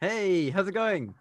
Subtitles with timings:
[0.00, 1.14] Hey, how's it going?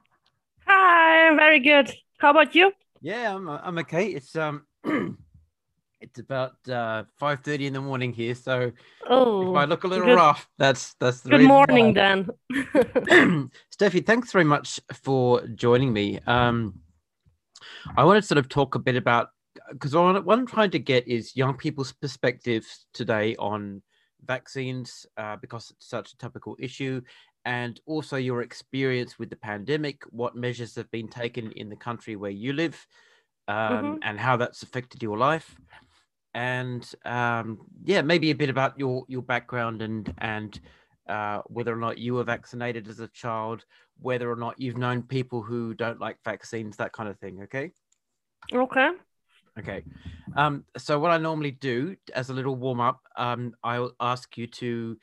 [0.68, 1.92] Hi, very good.
[2.20, 2.72] How about you?
[3.02, 4.08] Yeah, I'm I'm okay.
[4.08, 4.66] It's um
[6.02, 8.72] it's about uh 5:30 in the morning here, so
[9.10, 11.94] Oh, if I look a little good- rough, that's that's the good morning why.
[11.94, 13.50] then.
[13.70, 16.20] Stefy, thanks very much for joining me.
[16.26, 16.80] Um,
[17.98, 19.30] I want to sort of talk a bit about
[19.72, 23.82] because what I'm trying to get is young people's perspectives today on
[24.26, 27.02] vaccines uh, because it's such a topical issue,
[27.46, 32.16] and also your experience with the pandemic, what measures have been taken in the country
[32.16, 32.88] where you live,
[33.48, 34.00] um, Mhm.
[34.04, 35.56] and how that's affected your life.
[36.34, 40.60] And um, yeah, maybe a bit about your your background and and
[41.08, 43.66] uh, whether or not you were vaccinated as a child,
[44.00, 47.42] whether or not you've known people who don't like vaccines, that kind of thing.
[47.44, 47.72] Okay.
[48.54, 48.92] okay.
[49.60, 49.84] Okay.
[50.36, 54.48] Um, so what I normally do as a little warm up, um, I'll ask you
[54.48, 54.98] to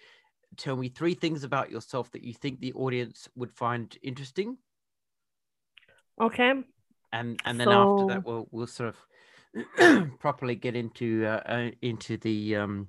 [0.57, 4.59] tell me three things about yourself that you think the audience would find interesting,
[6.21, 6.65] Okay.
[7.13, 12.17] and and then after that we'll we'll sort of properly get into uh, uh, into
[12.19, 12.89] the um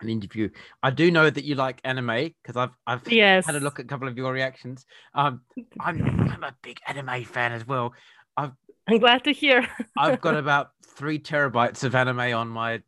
[0.00, 0.48] an interview.
[0.82, 3.46] I do know that you like anime because I've I've Yes.
[3.46, 4.86] had a look at a couple of your reactions.
[5.14, 5.42] Um,
[5.80, 7.94] I'm I'm a big anime fan as well.
[8.36, 8.56] I'm
[8.98, 9.66] glad to hear.
[9.96, 12.82] I've got about three terabytes of anime on my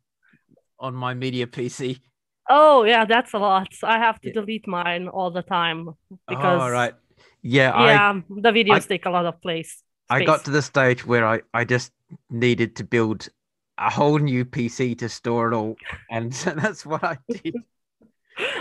[0.79, 2.01] on my media PC.
[2.49, 3.73] Oh yeah, that's a lot.
[3.83, 4.31] I have to Yeah.
[4.31, 5.89] delete mine all the time
[6.27, 6.93] because oh, right.
[7.41, 9.83] Yeah, I yeah, the videos take a lot of place.
[10.09, 11.93] I got to the stage where I, I just
[12.29, 13.29] needed to build
[13.77, 15.79] a whole new PC to store it all.
[16.09, 17.55] And so that's what I did.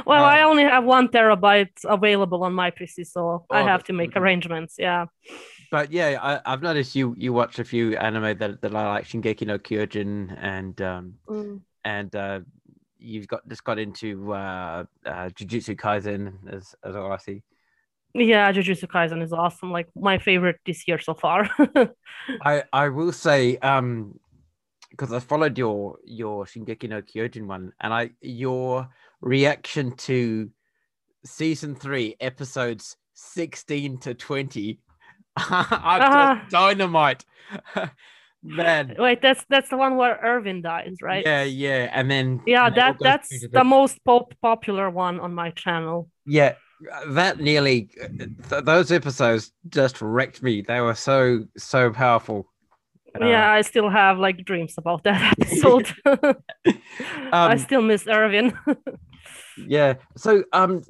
[0.07, 3.85] Well, I Um, only have one terabyte available on my PC, so I Oh, have
[3.85, 4.77] to make arrangements.
[4.79, 5.07] Yeah.
[5.71, 9.05] But yeah, I, I've noticed you you watch a few anime that, that I like
[9.07, 11.61] Shingeki no Kyojin and um Mm.
[11.85, 12.41] and uh
[12.99, 17.43] you've got just got into uh, uh Jujutsu Kaisen as as well, I see.
[18.15, 19.71] Yeah, Jujutsu Kaisen is awesome.
[19.71, 21.49] Like my favorite this year so far.
[22.43, 24.19] I I will say um
[24.91, 28.89] because I followed your your Shingeki no Kyojin one and I your
[29.21, 30.51] reaction to
[31.25, 34.79] season three episodes 16 to 20
[35.37, 36.47] I'm Ah.
[36.51, 37.25] dynamite
[38.47, 41.27] man Wait, that's that's the one where Irvin dies, right?
[41.27, 45.35] yeah yeah and then Yeah, and that that's to the most pop popular one on
[45.35, 46.09] my channel.
[46.25, 46.55] yeah
[47.09, 47.89] that nearly
[48.51, 52.47] th- those episodes just wrecked me they were so so powerful
[53.21, 55.93] Uh, yeah, I still have like dreams about that episode.
[57.45, 58.57] I Um, still miss Irvin.
[59.57, 60.83] yeah so um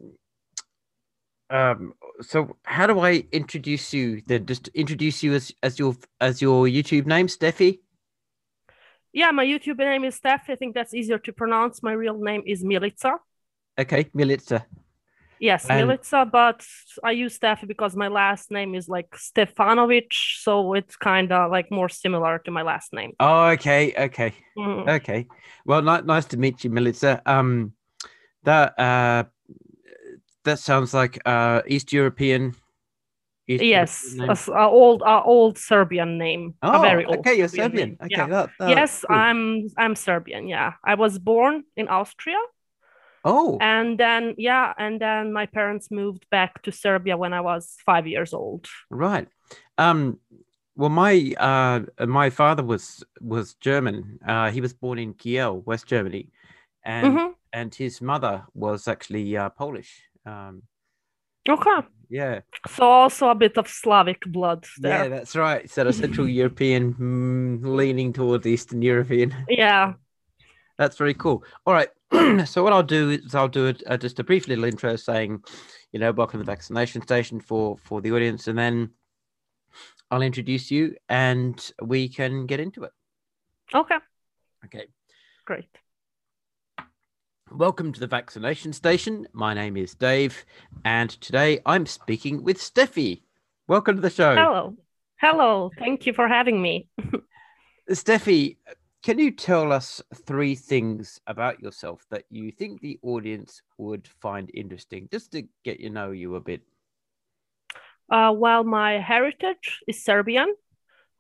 [1.51, 6.41] um so how do i introduce you then just introduce you as as your as
[6.41, 7.81] your youtube name stefy
[9.13, 10.53] yeah, my YouTube name is Stefy.
[10.53, 11.83] I think that's easier to pronounce.
[11.83, 13.13] My real name is Milica.
[13.79, 14.65] okay Milica
[15.39, 16.63] Yes, And- Milica, but
[17.03, 20.13] I use Stefy because my last name is like Stefanovic,
[20.43, 23.13] so it's kind of like more similar to my last name.
[23.21, 24.87] oh okay okay Mm.
[24.97, 25.27] okay
[25.65, 27.73] well ni- nice to meet you Milica um
[28.45, 29.25] that uh
[30.47, 32.55] that sounds like uh east european
[33.49, 34.31] East Yes, European a name.
[34.33, 36.55] s- a old, a old Serbian name.
[36.63, 38.27] a oh very old okay you're Serbian serbian okay Yeah.
[38.27, 39.17] that, that- yes, cool.
[39.17, 39.41] I'm
[39.79, 40.49] I'm Serbian.
[40.49, 42.39] Yeah, I was born in Austria,
[43.25, 47.77] oh and then yeah, and then my parents moved back to Serbia when I was
[47.87, 48.67] five years old.
[48.91, 49.29] Right.
[49.79, 50.19] Um.
[50.79, 54.19] Well, my uh, my father was was German.
[54.27, 56.31] Uh, he was born in Kiel, West Germany,
[56.85, 57.35] and Mhm.
[57.53, 60.03] and his mother was actually uh, Polish.
[60.27, 60.63] Um.
[61.49, 62.41] Okay, Yeah.
[62.69, 65.71] so also a bit of Slavic blood Yeah, that's right.
[65.71, 69.33] So, a Central European mm, leaning towards Eastern European.
[69.49, 69.95] Yeah.
[70.77, 71.45] That's very cool.
[71.65, 71.89] All right.
[72.47, 75.43] so what I'll do is I'll do it, uh, just a brief little intro saying,
[75.93, 78.91] you know, welcome to the vaccination station for for the audience, and then
[80.11, 82.93] I'll introduce you, and we can get into it.
[83.75, 83.97] Okay.
[84.65, 84.87] Okay.
[85.45, 85.69] Great.
[87.53, 89.29] Welcome to the vaccination station.
[89.33, 90.45] My name is Dave,
[90.85, 93.23] and today I'm speaking with Stefy.
[93.69, 94.35] Welcome to the show.
[94.35, 94.77] Hello.
[95.21, 95.71] Hello.
[95.79, 96.89] Thank you for having me.
[97.93, 98.59] Stefy,
[99.03, 104.51] can you tell us three things about yourself that you think the audience would find
[104.53, 106.63] interesting, just to get you know you a bit?
[108.11, 110.53] Uh, well, my heritage is Serbian.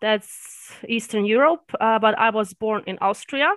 [0.00, 3.52] That's Eastern Europe, uh, but I was born in Austria.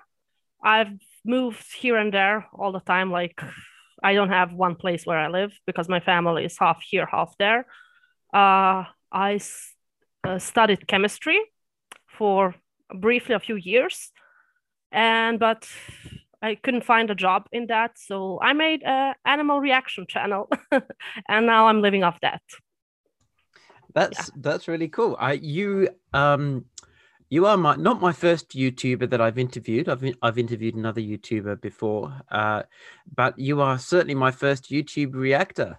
[0.63, 3.11] I've moved here and there all the time.
[3.11, 3.41] Like,
[4.03, 7.33] I don't have one place where I live because my family is half here, half
[7.37, 7.65] there.
[8.33, 9.75] Uh, I s-
[10.23, 11.39] uh, studied chemistry
[12.17, 12.55] for
[12.93, 14.11] briefly a few years,
[14.91, 15.67] and but
[16.41, 20.49] I couldn't find a job in that, so I made a anime reaction channel,
[21.29, 22.41] and now I'm living off that.
[23.93, 25.17] That's that's really cool.
[25.19, 26.65] I you um
[27.29, 29.87] you are my not my first YouTuber that I've interviewed.
[29.87, 32.63] I've I've interviewed another YouTuber before, uh,
[33.15, 35.77] but you are certainly my first YouTube reactor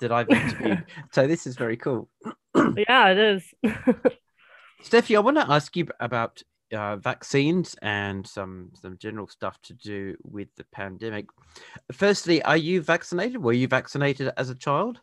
[0.00, 0.84] that I've interviewed.
[1.12, 2.08] so this is very cool.
[2.54, 3.54] yeah, it is.
[4.82, 6.42] Stefy, I want to ask you about
[6.72, 11.26] uh, vaccines and some some general stuff to do with the pandemic.
[11.90, 13.42] Firstly, are you vaccinated?
[13.42, 15.00] Were you vaccinated as a child?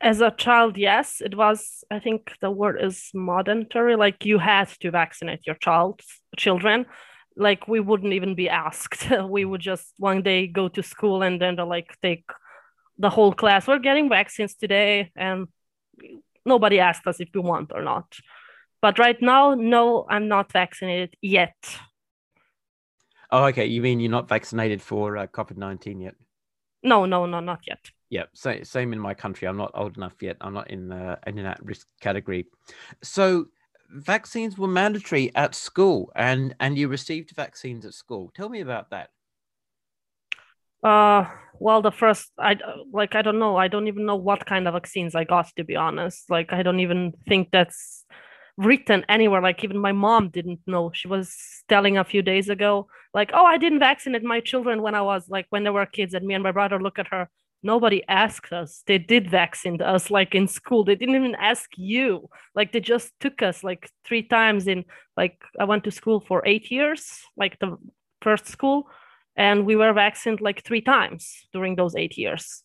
[0.00, 1.82] As a child, yes, it was.
[1.90, 3.96] I think the word is mandatory.
[3.96, 6.02] Like you had to vaccinate your child,
[6.36, 6.86] children.
[7.34, 9.10] Like we wouldn't even be asked.
[9.28, 12.24] we would just one day go to school and then like take
[12.98, 13.66] the whole class.
[13.66, 15.48] We're getting vaccines today, and
[16.44, 18.16] nobody asked us if we want or not.
[18.82, 21.56] But right now, no, I'm not vaccinated yet.
[23.30, 23.66] Oh, okay.
[23.66, 26.14] You mean you're not vaccinated for uh, COVID nineteen yet?
[26.82, 27.90] No, no, no, not yet.
[28.08, 29.48] Yeah, same, same in my country.
[29.48, 30.36] I'm not old enough yet.
[30.40, 32.46] I'm not in the in that risk category.
[33.02, 33.46] So
[33.90, 38.32] vaccines were mandatory at school, and and you received vaccines at school.
[38.34, 39.10] Tell me about that.
[40.84, 41.24] Uh,
[41.58, 42.56] well, the first, I
[42.92, 43.56] like, I don't know.
[43.56, 46.30] I don't even know what kind of vaccines I got, to be honest.
[46.30, 48.04] Like, I don't even think that's
[48.56, 49.42] written anywhere.
[49.42, 50.90] Like even my mom didn't know.
[50.94, 51.36] She was
[51.68, 55.28] telling a few days ago, like, "Oh, I didn't vaccinate my children when I was
[55.28, 57.28] like when they were kids." And me and my brother look at her.
[57.66, 58.82] Nobody asked us.
[58.86, 60.84] They did vaccinate us, like in school.
[60.84, 62.28] They didn't even ask you.
[62.54, 64.84] Like they just took us like three times in.
[65.16, 67.02] Like I went to school for eight years,
[67.36, 67.76] like the
[68.22, 68.88] first school,
[69.34, 72.62] and we were vaccinated like three times during those eight years.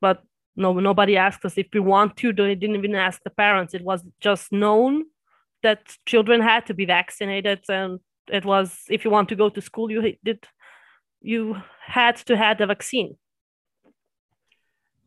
[0.00, 0.22] But
[0.56, 3.82] no nobody asked us if we want to they didn't even ask the parents it
[3.82, 5.04] was just known
[5.62, 9.60] that children had to be vaccinated and it was if you want to go to
[9.60, 10.44] school you did
[11.20, 13.16] you had to have the vaccine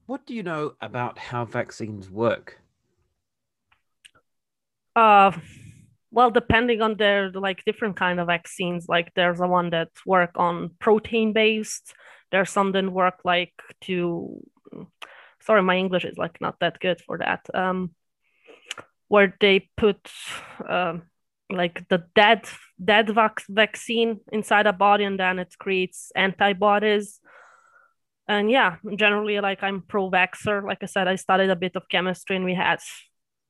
[0.05, 2.59] what do you know about how vaccines work
[4.95, 5.31] uh
[6.11, 10.31] well depending on their like different kind of vaccines like there's a one that work
[10.35, 11.93] on protein based
[12.31, 14.41] there's some that work like to
[15.45, 17.45] sorry, my English is like not that good for that.
[17.53, 17.91] Um,
[19.07, 20.09] where they put
[20.67, 20.97] uh,
[21.51, 22.45] like the dead
[22.83, 27.19] dead vac- vaccine inside a body, and then it creates antibodies.
[28.27, 30.65] And yeah, generally, like I'm pro-vaxxer.
[30.65, 32.79] Like I said, I studied a bit of chemistry, and we had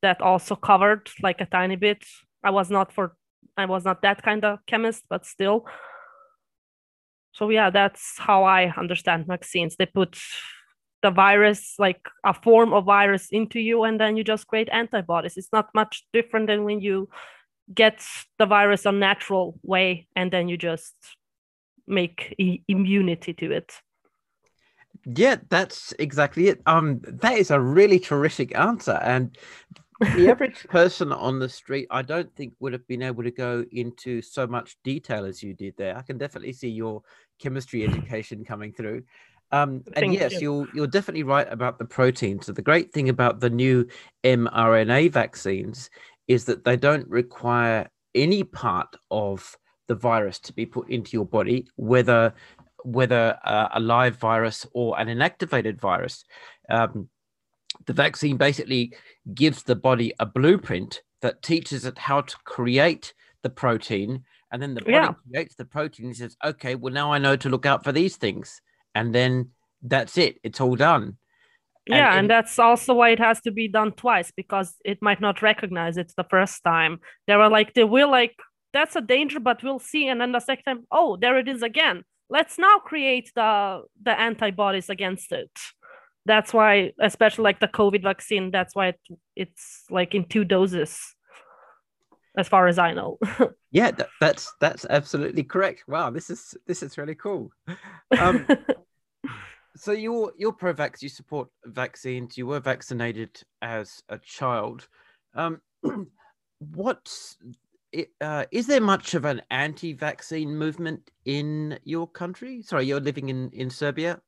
[0.01, 2.03] that also covered like a tiny bit.
[2.43, 3.15] I was not for
[3.55, 5.65] I was not that kind of chemist, but still.
[7.33, 9.75] So yeah, that's how I understand vaccines.
[9.75, 10.17] They put
[11.01, 15.37] the virus, like a form of virus into you, and then you just create antibodies.
[15.37, 17.09] It's not much different than when you
[17.73, 18.05] get
[18.39, 20.95] the virus a natural way and then you just
[21.87, 23.73] make e- immunity to it.
[25.05, 26.61] Yeah, that's exactly it.
[26.65, 29.37] Um, that is a really terrific answer, and
[30.15, 33.65] the average person on the street, I don't think would have been able to go
[33.71, 35.97] into so much detail as you did there.
[35.97, 37.01] I can definitely see your
[37.39, 39.03] chemistry education coming through.
[39.51, 40.61] Um, and Thank yes, you.
[40.61, 42.41] are you're definitely right about the protein.
[42.41, 43.87] So the great thing about the new
[44.23, 45.89] mRNA vaccines
[46.27, 49.55] is that they don't require any part of
[49.87, 52.33] the virus to be put into your body, whether
[52.83, 56.23] whether uh, a live virus or an inactivated virus.
[56.69, 57.09] Um,
[57.85, 58.93] the vaccine basically
[59.33, 64.73] gives the body a blueprint that teaches it how to create the protein, and then
[64.73, 65.13] the body yeah.
[65.31, 68.15] creates the protein and says, "Okay, well now I know to look out for these
[68.15, 68.61] things."
[68.95, 69.49] and then
[69.81, 70.39] that's it.
[70.43, 71.17] It's all done.
[71.85, 75.19] Yeah, and, and, that's also why it has to be done twice because it might
[75.19, 76.99] not recognize it the first time.
[77.27, 78.35] They were like, they will like,
[78.71, 80.07] that's a danger, but we'll see.
[80.07, 82.05] And then the second time, oh, there it is again.
[82.29, 85.51] Let's now create the the antibodies against it.
[86.25, 88.99] That's why, especially like the COVID vaccine, that's why it,
[89.35, 90.97] it's like in two doses,
[92.37, 93.19] as far as I know.
[93.71, 95.83] yeah, that, that's that's absolutely correct.
[95.87, 97.51] Wow, this is this is really cool.
[98.17, 98.47] Um,
[99.75, 101.01] so you're you're pro-vax.
[101.01, 102.37] You support vaccines.
[102.37, 104.87] You were vaccinated as a child.
[105.35, 105.61] Um,
[106.59, 107.09] what
[108.21, 112.61] uh, is there much of an anti-vaccine movement in your country?
[112.61, 114.21] Sorry, you're living in in Serbia.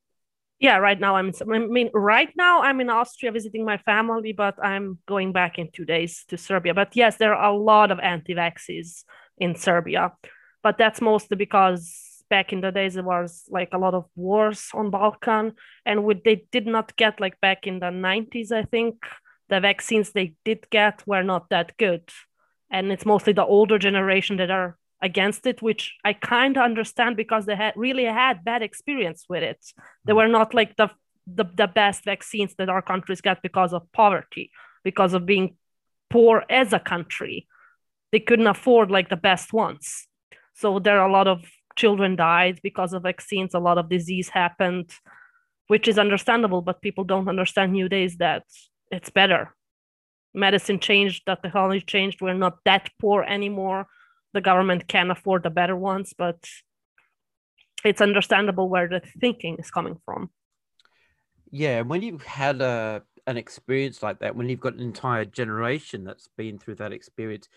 [0.58, 1.32] Yeah, right now I'm.
[1.40, 5.70] I mean, right now I'm in Austria visiting my family, but I'm going back in
[5.70, 6.72] two days to Serbia.
[6.72, 9.04] But yes, there are a lot of anti-vaxxers
[9.38, 10.12] in Serbia,
[10.62, 14.70] but that's mostly because back in the days there was like a lot of wars
[14.74, 15.52] on balkan
[15.84, 18.96] and we, they did not get like back in the 90s i think
[19.48, 22.02] the vaccines they did get were not that good
[22.70, 27.16] and it's mostly the older generation that are against it which i kind of understand
[27.16, 29.60] because they had really had bad experience with it.
[30.04, 30.16] They mm.
[30.16, 30.88] were not like the,
[31.26, 34.50] the the best vaccines that our countries got because of poverty
[34.84, 35.56] because of being
[36.08, 37.46] poor as a country.
[38.12, 40.06] They couldn't afford like the best ones.
[40.54, 41.44] So there are a lot of
[41.74, 43.52] children died because of vaccines.
[43.52, 44.90] A lot of disease happened
[45.68, 48.44] which is understandable but people don't understand nowadays that
[48.90, 49.55] it's better
[50.36, 53.86] medicine changed the technology changed we're not that poor anymore
[54.34, 56.38] the government can afford the better ones but
[57.84, 60.30] it's understandable where the thinking is coming from
[61.50, 66.04] yeah when you've had a an experience like that when you've got an entire generation
[66.04, 67.48] that's been through that experience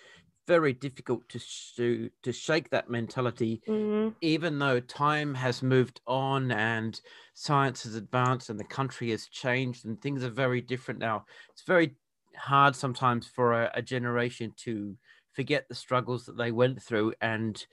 [0.50, 1.40] very difficult to
[1.78, 4.10] to, to shake that mentality, mm-hmm.
[4.22, 7.00] even though time has moved on and
[7.36, 11.24] science has advanced and the country has changed and things are very different now.
[11.52, 11.96] It's very
[12.40, 14.96] hard sometimes for a, a generation to
[15.34, 17.66] forget the struggles that they went through and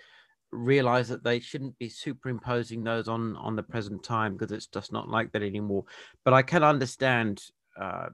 [0.52, 4.92] realize that they shouldn't be superimposing those on on the present time because it's just
[4.92, 5.84] not like that anymore
[6.24, 7.42] but i can understand
[7.80, 8.06] uh,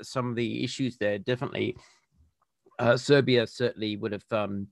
[0.00, 1.76] some of the issues there definitely
[2.80, 4.66] uh, Serbia certainly would have um,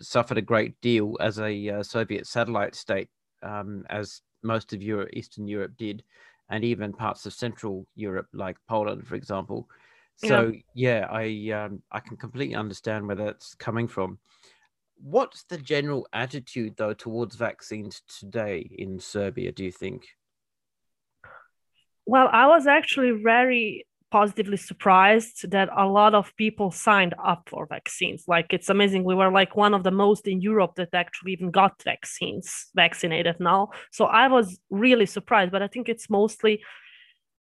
[0.00, 3.08] suffered a great deal as a uh, Soviet satellite state,
[3.42, 6.04] um, as most of Europe, Eastern Europe did,
[6.50, 9.68] and even parts of Central Europe, like Poland, for example.
[10.24, 14.18] So yeah, I um, I can completely understand where that's coming from.
[15.02, 19.50] What's the general attitude though towards vaccines today in Serbia?
[19.50, 20.04] Do you think?
[22.06, 27.66] Well, I was actually very positively surprised that a lot of people signed up for
[27.66, 28.24] vaccines.
[28.28, 29.04] Like it's amazing.
[29.04, 33.36] We were like one of the most in Europe that actually even got vaccines vaccinated
[33.40, 33.70] now.
[33.90, 36.62] So I was really surprised, but I think it's mostly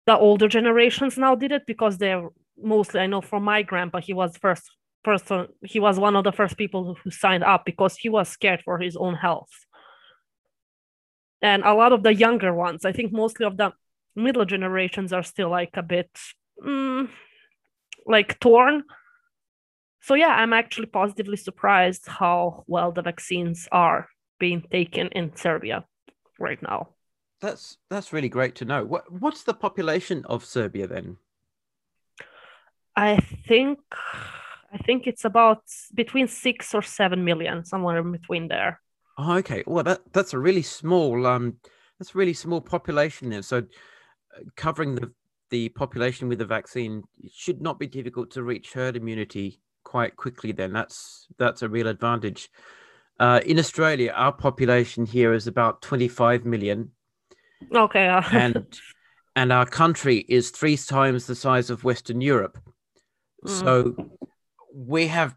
[0.06, 4.12] the older generations now did it because they're mostly I know from my grandpa, he
[4.12, 4.70] was first
[5.04, 8.62] person he was one of the first people who signed up because he was scared
[8.64, 9.50] for his own health.
[11.42, 13.72] And a lot of the younger ones, I think mostly of the
[14.16, 16.10] middle generations are still like a bit
[16.64, 17.08] mm,
[18.06, 18.82] like torn.
[20.00, 24.08] So yeah, I'm actually positively surprised how well the vaccines are
[24.38, 25.84] being taken in Serbia
[26.38, 26.88] right now.
[27.40, 28.84] That's that's really great to know.
[28.84, 31.18] What what's the population of Serbia then?
[32.96, 33.78] I think
[34.72, 35.62] I think it's about
[35.94, 38.80] between six or seven million, somewhere in between there.
[39.18, 39.62] Oh, okay.
[39.66, 41.58] Well, that that's a really small um
[41.98, 43.42] that's a really small population there.
[43.42, 45.12] So uh, covering the
[45.50, 50.16] the population with the vaccine it should not be difficult to reach herd immunity quite
[50.16, 52.50] quickly then that's that's a real advantage
[53.20, 56.90] uh, in australia our population here is about 25 million
[57.74, 58.80] okay and
[59.36, 62.58] and our country is three times the size of western europe
[63.44, 63.48] mm.
[63.48, 63.94] so
[64.74, 65.34] we have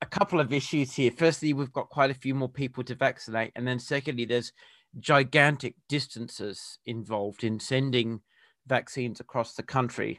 [0.00, 3.52] a couple of issues here firstly we've got quite a few more people to vaccinate
[3.56, 4.52] and then secondly there's
[4.98, 8.20] gigantic distances involved in sending
[8.66, 10.18] vaccines across the country.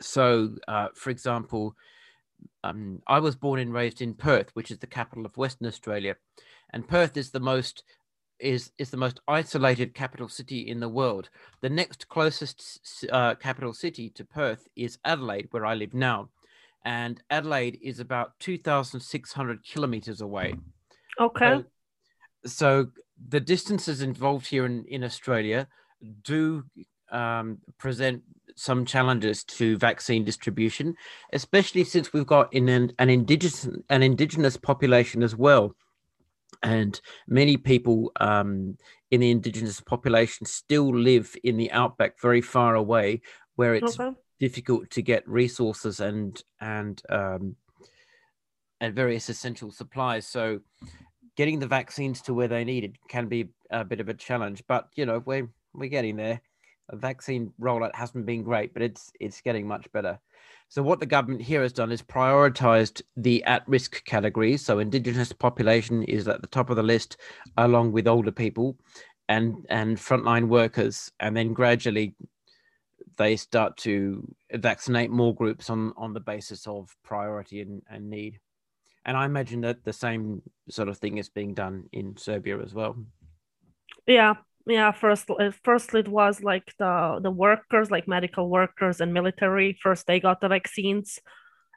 [0.00, 1.74] So, uh, for example,
[2.64, 6.16] um, I was born and raised in Perth, which is the capital of Western Australia,
[6.72, 7.82] and Perth is the most
[8.40, 11.30] is is the most isolated capital city in the world.
[11.60, 16.28] The next closest uh, capital city to Perth is Adelaide, where I live now,
[16.84, 20.54] and Adelaide is about two thousand six hundred kilometers away.
[21.20, 21.56] Okay.
[21.56, 21.64] So,
[22.46, 22.86] so
[23.28, 25.68] the distances involved here in, in Australia
[26.22, 26.64] do
[27.12, 28.22] um, present
[28.56, 30.94] some challenges to vaccine distribution,
[31.32, 35.74] especially since we've got in an, an indigenous an indigenous population as well,
[36.62, 38.76] and many people um,
[39.10, 43.22] in the indigenous population still live in the outback, very far away,
[43.56, 44.16] where it's okay.
[44.38, 47.56] difficult to get resources and and um,
[48.80, 50.26] and various essential supplies.
[50.26, 50.60] So,
[51.36, 54.62] getting the vaccines to where they need it can be a bit of a challenge.
[54.66, 56.40] But you know, we're we're getting there
[56.88, 60.18] A vaccine rollout hasn't been great, but it's it's getting much better.
[60.70, 64.64] So what the government here has done is prioritized the at-risk categories.
[64.64, 67.16] So indigenous population is at the top of the list,
[67.56, 68.78] along with older people
[69.28, 72.14] and and frontline workers, and then gradually
[73.18, 78.38] they start to vaccinate more groups on on the basis of priority and, and need.
[79.04, 82.74] And I imagine that the same sort of thing is being done in Serbia as
[82.74, 82.96] well.
[84.06, 84.34] Yeah,
[84.70, 85.28] yeah first
[85.64, 90.40] first it was like the the workers like medical workers and military first they got
[90.40, 91.18] the vaccines.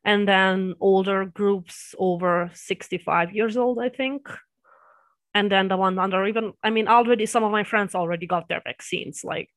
[0.06, 4.28] And then older groups over 65 years old i think.
[5.34, 8.48] And then the one under even i mean already some of my friends already got
[8.48, 9.50] their vaccines like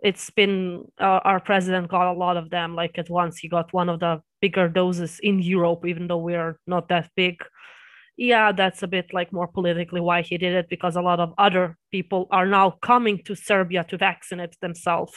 [0.00, 3.72] it's been uh, our president got a lot of them like at once he got
[3.72, 7.36] one of the bigger doses in europe even though we're not that big
[8.16, 11.34] yeah, that's a bit like more politically why he did it because a lot of
[11.36, 15.12] other people are now coming to Serbia to vaccinate themselves,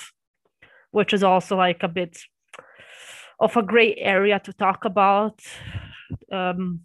[0.92, 2.18] which is also like a bit
[3.40, 5.40] of a gray area to talk about
[6.32, 6.82] um,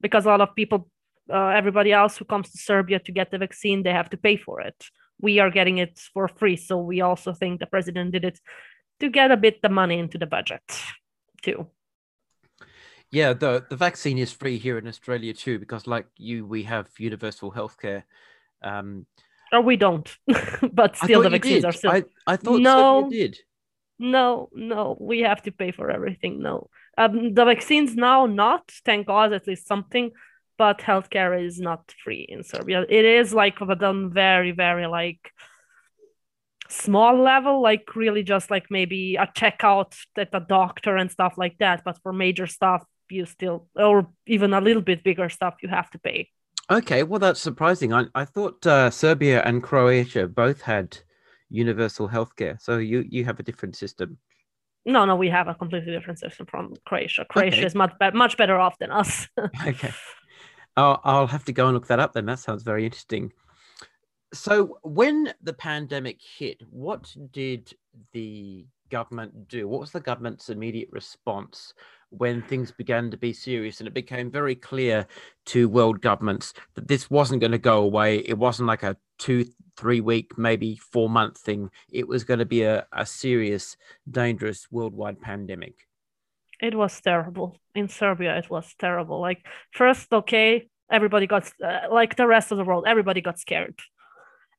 [0.00, 0.90] because a lot of people,
[1.32, 4.36] uh, everybody else who comes to Serbia to get the vaccine, they have to pay
[4.36, 4.84] for it.
[5.20, 6.56] We are getting it for free.
[6.56, 8.38] So we also think the president did it
[9.00, 10.62] to get a bit the money into the budget
[11.42, 11.68] too.
[13.14, 16.88] Yeah, the the vaccine is free here in Australia too, because like you, we have
[16.98, 18.02] universal healthcare.
[18.60, 19.06] Um,
[19.52, 20.08] or we don't,
[20.72, 21.92] but still the vaccines are still.
[21.92, 23.38] I, I thought no, did.
[24.00, 26.42] No, no, we have to pay for everything.
[26.42, 28.72] No, um, the vaccines now not.
[28.84, 30.10] Thank God, at least something.
[30.56, 32.84] But healthcare is not free in Serbia.
[32.88, 35.30] It is like but on very, very like
[36.68, 41.58] small level, like really just like maybe a checkout at the doctor and stuff like
[41.58, 41.82] that.
[41.84, 45.90] But for major stuff, you still or even a little bit bigger stuff you have
[45.90, 46.30] to pay.
[46.70, 47.92] Okay well that's surprising.
[47.92, 50.98] I, I thought uh, serbia and croatia both had
[51.50, 52.60] universal healthcare.
[52.60, 54.18] So you you have a different system.
[54.84, 57.24] No no we have a completely different system from croatia.
[57.28, 57.66] Croatia okay.
[57.66, 59.28] is much, be- much better off than us.
[59.66, 59.92] Okay.
[60.76, 62.26] I'll, I'll have to go and look that up then.
[62.26, 63.32] That sounds very interesting.
[64.32, 67.72] So when the pandemic hit what did
[68.12, 69.68] the government do?
[69.68, 71.74] What was the government's immediate response
[72.18, 75.06] when things began to be serious and it became very clear
[75.46, 78.18] to world governments that this wasn't going to go away?
[78.18, 79.46] It wasn't like a two,
[79.76, 81.70] three week, maybe four month thing.
[81.90, 83.76] It was going to be a, a serious,
[84.10, 85.86] dangerous worldwide pandemic.
[86.60, 87.58] It was terrible.
[87.74, 89.20] In Serbia, it was terrible.
[89.20, 93.78] Like, first, okay, everybody got, uh, like the rest of the world, everybody got scared.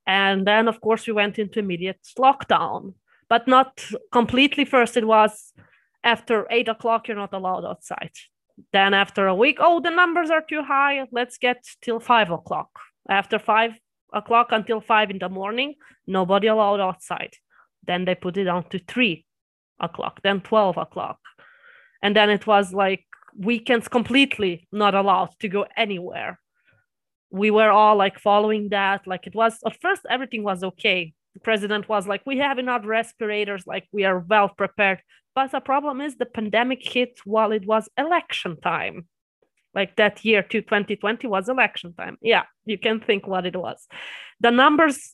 [0.05, 2.93] And then, of course, we went into immediate lockdown,
[3.27, 4.65] but not completely.
[4.65, 5.53] First, it was
[6.05, 8.11] after eight o'clock, you're not allowed outside.
[8.71, 11.05] Then, after a week, oh, the numbers are too high.
[11.11, 12.69] Let's get till five o'clock.
[13.09, 13.73] After five
[14.13, 15.75] o'clock until five in the morning,
[16.07, 17.33] nobody allowed outside.
[17.85, 19.25] Then they put it down to three
[19.79, 21.19] o'clock, then 12 o'clock.
[22.01, 23.03] And then it was like
[23.37, 26.39] weekends completely not allowed to go anywhere
[27.35, 31.39] we were all like following that like it was at first everything was okay the
[31.41, 35.01] president was like we have enough respirators like we are well prepared
[35.35, 39.07] but the problem is the pandemic hit while it was election time.
[39.75, 42.17] Like that year to 2020 was election time.
[42.21, 43.87] Yeah you can think what it was.
[44.39, 45.13] The numbers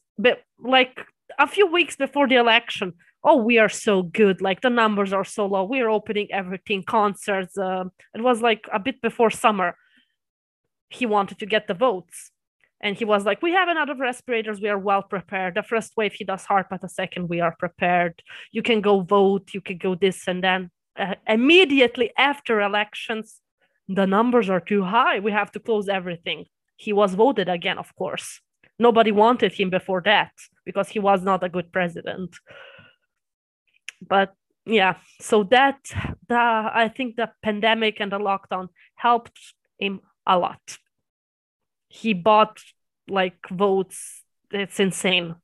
[0.59, 0.99] like
[1.39, 4.41] a few weeks before the election oh we are so good.
[4.41, 5.63] Like the numbers are so low.
[5.63, 9.75] We're opening everything concerts uh, it was like a bit before summer.
[10.89, 12.31] He wanted to get the votes.
[12.81, 14.59] And he was like, We have enough respirators.
[14.59, 15.55] We are well prepared.
[15.55, 18.21] The first wave, he does hard, but the second, we are prepared.
[18.51, 19.53] You can go vote.
[19.53, 20.71] You can go this and then.
[20.97, 23.39] Uh, immediately after elections,
[23.87, 25.19] the numbers are too high.
[25.19, 26.45] We have to close everything.
[26.75, 28.41] He was voted again, of course.
[28.79, 30.31] Nobody wanted him before that
[30.65, 32.35] because he was not a good president.
[34.01, 34.33] But
[34.65, 35.79] yeah, so that
[36.27, 39.37] the I think the pandemic and the lockdown helped
[39.77, 40.61] him a lot.
[41.91, 42.59] He bought
[43.09, 44.23] like votes.
[44.51, 45.35] It's insane.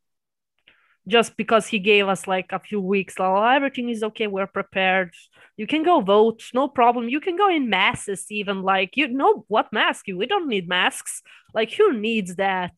[1.08, 5.14] Just because he gave us like a few weeks, oh, everything is okay, we're prepared.
[5.56, 7.10] You can go vote, no problem.
[7.10, 10.06] You can go in masses, even like you know what mask?
[10.08, 11.22] We don't need masks.
[11.54, 12.74] Like who needs that?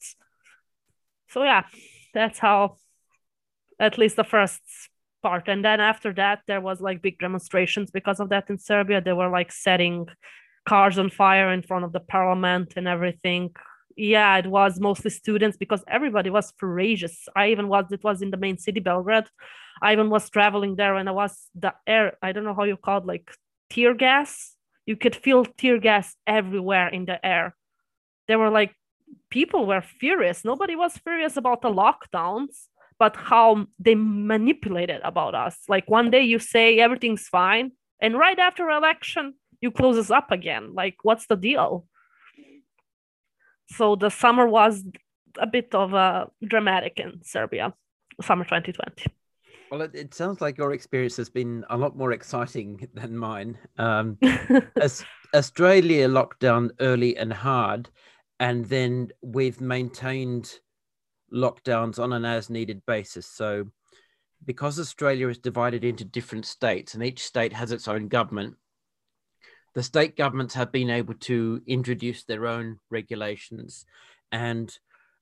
[1.30, 1.64] So yeah,
[2.14, 2.78] that's how
[3.80, 4.62] at least the first
[5.22, 5.48] part.
[5.48, 9.02] And then after that, there was like big demonstrations because of that in Serbia.
[9.02, 10.08] They were like setting
[10.68, 13.56] cars on fire in front of the parliament and everything.
[13.96, 18.32] Yeah it was mostly students because everybody was furious i even was it was in
[18.32, 19.26] the main city belgrade.
[19.82, 22.78] I even was traveling there and i was the air i don't know how you
[22.78, 23.30] call it like
[23.70, 24.56] tear gas.
[24.86, 27.56] You could feel tear gas everywhere in the air.
[28.28, 28.74] There were like
[29.30, 30.46] people were furious.
[30.46, 32.70] Nobody was furious about the lockdowns
[33.00, 35.58] but how they manipulated about us.
[35.70, 40.32] Like one day you say everything's fine and right after election you close us up
[40.32, 41.86] again like what's the deal?
[43.72, 44.84] So the summer was
[45.38, 47.74] a bit of a dramatic in serbia
[48.22, 49.06] summer 2020
[49.72, 53.58] well it, it sounds like your experience has been a lot more exciting than mine.
[53.78, 54.18] Um,
[54.82, 57.90] as australia locked down early and hard
[58.40, 60.60] and then we've maintained
[61.32, 63.28] lockdowns on an as needed basis.
[63.28, 63.68] So
[64.46, 68.56] because australia is divided into different states and each state has its own government
[69.76, 73.86] the state governments have been able to introduce their own regulations
[74.32, 74.78] and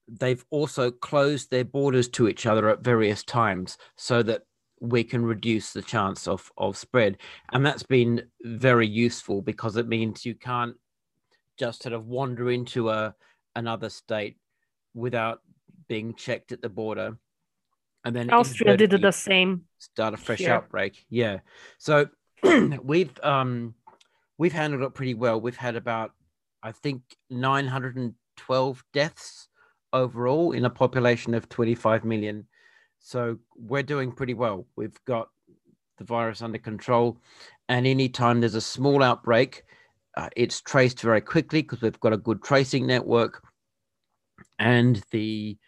[0.08, 4.42] they've also closed their borders to each other at various times so that
[4.80, 7.18] we can reduce the chance of, of spread.
[7.52, 10.76] And that's been very useful because it means you can't
[11.58, 13.14] just sort of wander into a
[13.56, 14.36] another state
[14.94, 15.42] without
[15.88, 17.18] being checked at the border.
[18.04, 19.64] And then Austria did the same.
[19.78, 21.04] Start a fresh outbreak.
[21.10, 21.40] Yeah.
[21.78, 22.08] So
[22.82, 23.74] we've um
[24.38, 25.40] we've handled it pretty well.
[25.40, 26.12] We've had about,
[26.62, 29.48] I think, 912 deaths
[29.92, 32.46] overall in a population of 25 million.
[33.00, 34.66] So we're doing pretty well.
[34.76, 35.28] We've got
[35.98, 37.18] the virus under control.
[37.68, 39.64] And anytime there's a small outbreak,
[40.16, 43.42] uh, it's traced very quickly because we've got a good tracing network.
[44.58, 45.58] And the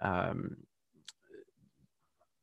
[0.00, 0.56] um,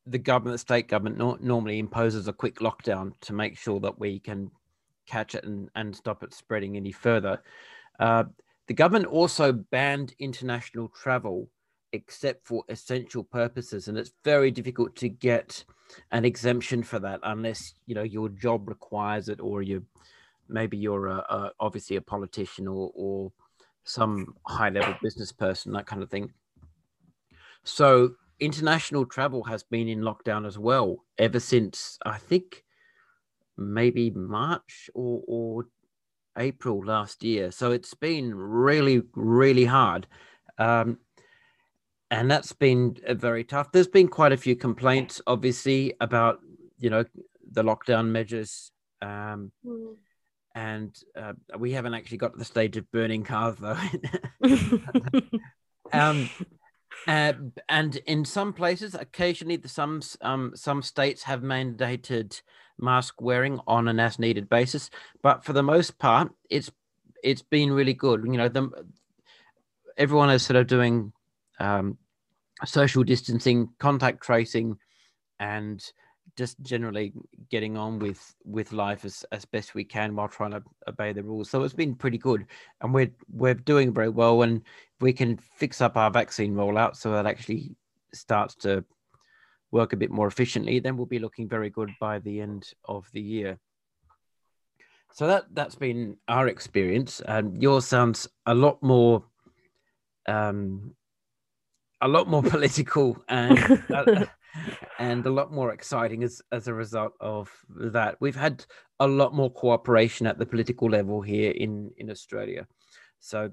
[0.07, 3.97] the government, the state government, no- normally imposes a quick lockdown to make sure that
[3.97, 4.51] we can
[5.05, 7.41] catch it and, and stop it spreading any further.
[7.99, 8.25] Uh,
[8.67, 11.49] the government also banned international travel
[11.93, 15.63] except for essential purposes, and it's very difficult to get
[16.11, 19.85] an exemption for that unless you know your job requires it or you
[20.47, 23.31] maybe you're a, a, obviously a politician or, or
[23.83, 26.31] some high level business person that kind of thing
[27.63, 32.64] so international travel has been in lockdown as well ever since i think
[33.57, 35.67] maybe March or, or
[36.37, 37.51] April last year.
[37.51, 40.07] So it's been really, really hard.
[40.57, 40.99] Um,
[42.11, 43.71] and that's been uh, very tough.
[43.71, 46.39] There's been quite a few complaints, obviously, about
[46.77, 47.03] you know,
[47.51, 48.71] the lockdown measures.
[49.01, 49.95] Um, Mm.
[50.53, 53.77] and uh, we haven't actually got to the stage of burning cars though.
[55.91, 56.29] um,
[57.07, 57.33] uh,
[57.67, 62.41] and in some places, occasionally, the some um, some states have mandated
[62.79, 64.89] mask wearing on an as needed basis,
[65.21, 66.71] but for the most part, it's
[67.23, 68.23] it's been really good.
[68.25, 68.69] You know, the,
[69.97, 71.11] everyone is sort of doing
[71.59, 71.97] um,
[72.65, 74.77] social distancing, contact tracing,
[75.39, 75.83] and
[76.37, 77.13] just generally
[77.49, 81.23] getting on with with life as, as best we can while trying to obey the
[81.23, 81.49] rules.
[81.49, 82.45] So it's been pretty good,
[82.81, 84.41] and we're we're doing very well.
[84.41, 84.61] And
[84.99, 87.75] we can fix up our vaccine rollout so that actually
[88.13, 88.83] starts to
[89.75, 93.01] work a bit more efficiently, then we'll be looking very good by the end of
[93.11, 93.59] the year.
[95.11, 99.23] So that that's been our experience, and yours sounds a lot more,
[100.27, 100.95] um,
[102.01, 104.25] a lot more political and uh,
[104.99, 107.51] and a lot more exciting as as a result of
[107.95, 108.15] that.
[108.19, 108.65] We've had
[108.99, 112.67] a lot more cooperation at the political level here in in Australia,
[113.19, 113.51] so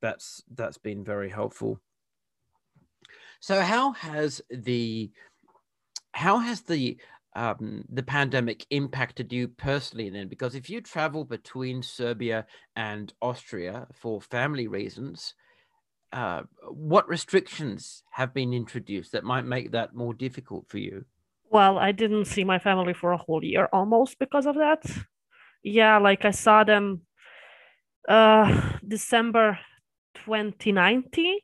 [0.00, 1.80] that's that's been very helpful.
[3.40, 5.10] So how has the
[6.12, 6.98] how has the
[7.34, 10.28] um, the pandemic impacted you personally then?
[10.28, 12.46] Because if you travel between Serbia
[12.76, 15.34] and Austria for family reasons,
[16.12, 21.06] uh, what restrictions have been introduced that might make that more difficult for you?
[21.50, 24.84] Well, I didn't see my family for a whole year almost because of that.
[25.62, 27.02] Yeah, like I saw them
[28.08, 29.58] uh December
[30.14, 31.38] 2019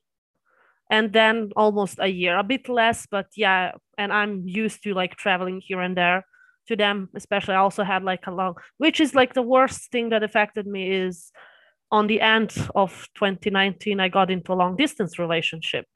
[0.91, 5.17] and then almost a year, a bit less, but yeah, and I'm used to like
[5.17, 6.25] traveling here and there
[6.69, 10.11] to them, especially I also had like a long which is like the worst thing
[10.11, 11.33] that affected me is
[11.91, 15.87] on the end of 2019 I got into a long distance relationship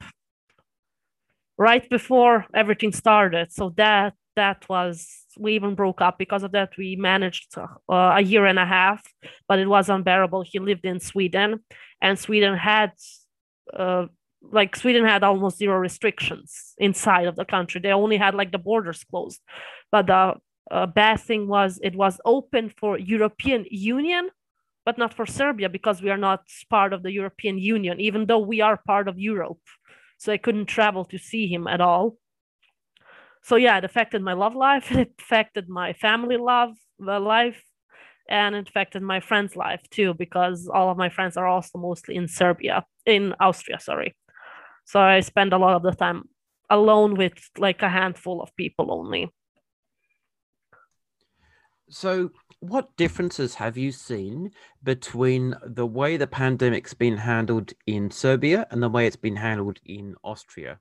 [1.57, 3.51] right before everything started.
[3.51, 6.71] So that that was we even broke up because of that.
[6.77, 9.01] We managed uh, a year and a half,
[9.47, 10.43] but it was unbearable.
[10.43, 11.63] He lived in Sweden,
[12.01, 12.91] and Sweden had.
[13.73, 14.07] Uh,
[14.51, 17.81] like Sweden had almost zero restrictions inside of the country.
[17.81, 19.41] They only had like the borders closed.
[19.91, 20.35] But the
[20.71, 24.29] uh, bad thing was it was open for European Union,
[24.85, 28.39] but not for Serbia because we are not part of the European Union, even though
[28.39, 29.59] we are part of Europe.
[30.17, 32.17] So I couldn't travel to see him at all.
[33.43, 34.91] So yeah, it affected my love life.
[34.95, 36.71] It affected my family love
[37.05, 37.61] uh, life,
[38.29, 42.15] and it affected my friends' life too because all of my friends are also mostly
[42.15, 44.15] in Serbia, in Austria, sorry.
[44.85, 46.23] So I spend a lot of the time
[46.69, 49.31] alone with like a handful of people only.
[51.89, 58.65] So, what differences have you seen between the way the pandemic's been handled in Serbia
[58.71, 60.79] and the way it's been handled in Austria?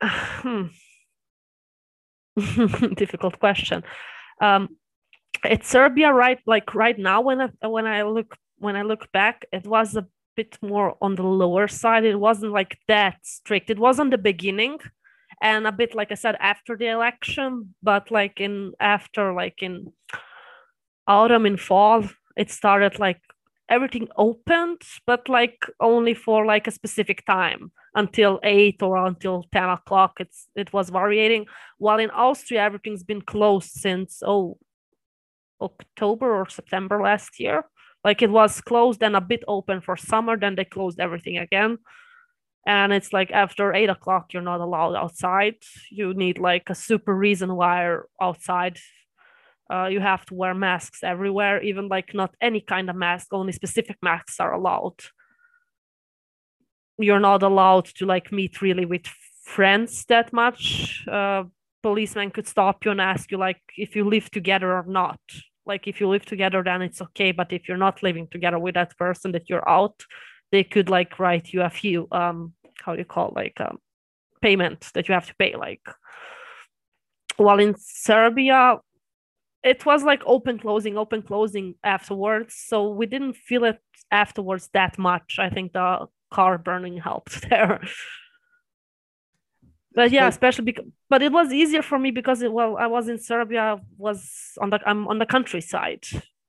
[0.02, 0.66] Hmm.
[2.94, 3.82] Difficult question.
[4.40, 4.76] Um,
[5.44, 6.38] it's Serbia, right?
[6.46, 10.06] Like right now, when I when I look when I look back, it was a
[10.36, 12.04] bit more on the lower side.
[12.04, 13.70] It wasn't like that strict.
[13.70, 14.78] It was on the beginning,
[15.42, 19.92] and a bit like I said after the election, but like in after like in
[21.06, 22.04] autumn and fall,
[22.36, 23.20] it started like
[23.68, 29.68] everything opened, but like only for like a specific time until eight or until ten
[29.68, 30.18] o'clock.
[30.20, 31.46] It's it was varying.
[31.78, 34.58] While in Austria, everything's been closed since oh
[35.60, 37.64] October or September last year.
[38.06, 41.78] Like it was closed and a bit open for summer, then they closed everything again.
[42.64, 45.56] And it's like after eight o'clock, you're not allowed outside.
[45.90, 48.78] You need like a super reason why you're outside.
[49.68, 53.50] Uh, you have to wear masks everywhere, even like not any kind of mask, only
[53.50, 54.98] specific masks are allowed.
[56.98, 59.06] You're not allowed to like meet really with
[59.42, 61.04] friends that much.
[61.10, 61.42] Uh,
[61.82, 65.18] policeman could stop you and ask you like if you live together or not
[65.66, 68.74] like if you live together then it's okay but if you're not living together with
[68.74, 70.04] that person that you're out
[70.52, 72.52] they could like write you a few um
[72.82, 73.78] how do you call like um
[74.42, 75.86] payment that you have to pay like
[77.36, 78.78] while in serbia
[79.62, 84.98] it was like open closing open closing afterwards so we didn't feel it afterwards that
[84.98, 85.38] much.
[85.38, 87.80] I think the car burning helped there
[89.96, 93.08] but yeah, especially because, but it was easier for me because it, well, I was
[93.08, 96.04] in Serbia, was on the I'm on the countryside.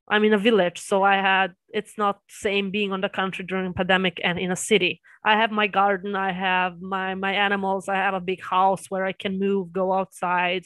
[0.10, 3.74] I'm in a village, so I had it's not same being on the country during
[3.74, 5.02] pandemic and in a city.
[5.24, 9.06] I have my garden, I have my my animals, I have a big house where
[9.06, 10.66] I can move, go outside,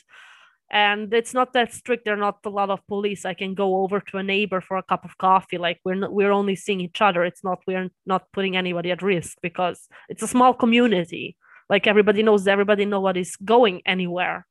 [0.72, 2.06] and it's not that strict.
[2.06, 3.26] There are not a lot of police.
[3.26, 5.60] I can go over to a neighbor for a cup of coffee.
[5.60, 7.24] Like we're not, we're only seeing each other.
[7.24, 11.38] It's not we're not putting anybody at risk because it's a small community
[11.72, 14.46] like everybody knows everybody nobody's going anywhere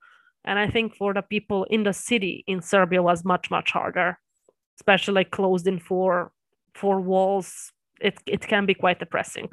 [0.45, 4.19] And I think for the people in the city in Serbia was much, much harder,
[4.81, 6.33] especially like closed in four
[6.75, 7.73] four walls.
[8.01, 9.49] It it can be quite depressing.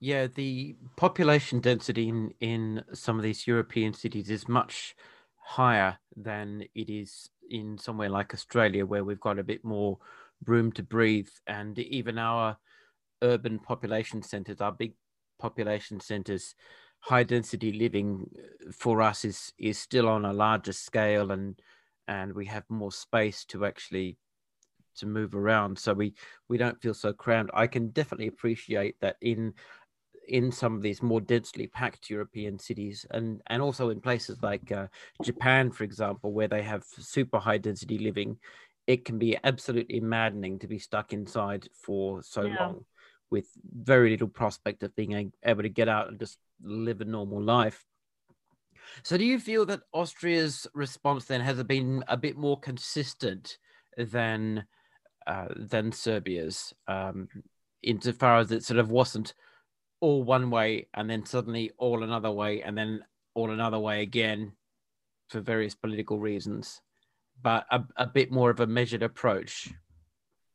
[0.00, 4.94] Yeah, the population density in, in some of these European cities is much
[5.38, 9.98] higher than it is in somewhere like Australia, where we've got a bit more
[10.44, 11.30] room to breathe.
[11.46, 12.58] And even our
[13.22, 14.94] urban population centers, our big
[15.46, 16.54] population centers,
[17.00, 21.60] high density living uh, for us is is still on a larger scale and
[22.08, 24.16] and we have more space to actually
[24.96, 25.78] to move around.
[25.78, 26.14] So we
[26.48, 27.50] we don't feel so crammed.
[27.54, 29.54] I can definitely appreciate that in
[30.28, 34.72] in some of these more densely packed European cities, and and also in places like
[34.72, 34.86] uh,
[35.22, 38.36] Japan, for example, where they have super high density living,
[38.86, 42.56] it can be absolutely maddening to be stuck inside for so yeah.
[42.60, 42.84] long,
[43.30, 47.42] with very little prospect of being able to get out and just live a normal
[47.42, 47.84] life.
[49.02, 53.58] So, do you feel that Austria's response then has been a bit more consistent
[53.96, 54.64] than
[55.26, 57.28] uh, than Serbia's, um,
[57.82, 59.34] insofar as it sort of wasn't
[60.00, 63.02] all one way and then suddenly all another way and then
[63.34, 64.52] all another way again
[65.28, 66.80] for various political reasons,
[67.42, 69.68] but a, a bit more of a measured approach.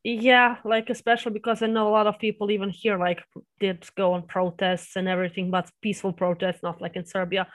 [0.03, 3.21] Yeah, like especially because I know a lot of people even here like
[3.59, 7.47] did go on protests and everything, but peaceful protests, not like in Serbia.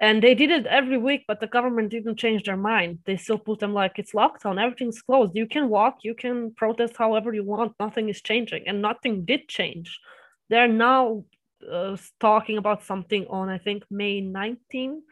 [0.00, 2.98] And they did it every week, but the government didn't change their mind.
[3.06, 5.36] They still put them like it's lockdown, everything's closed.
[5.36, 9.48] You can walk, you can protest however you want, nothing is changing, and nothing did
[9.48, 9.98] change
[10.50, 11.24] they're now
[11.70, 15.02] uh, talking about something on I think May 19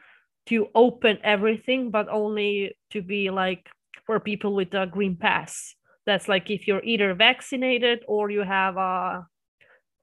[0.46, 3.68] to open everything, but only to be like
[4.06, 5.74] for people with a green pass.
[6.06, 9.26] That's like if you're either vaccinated or you have a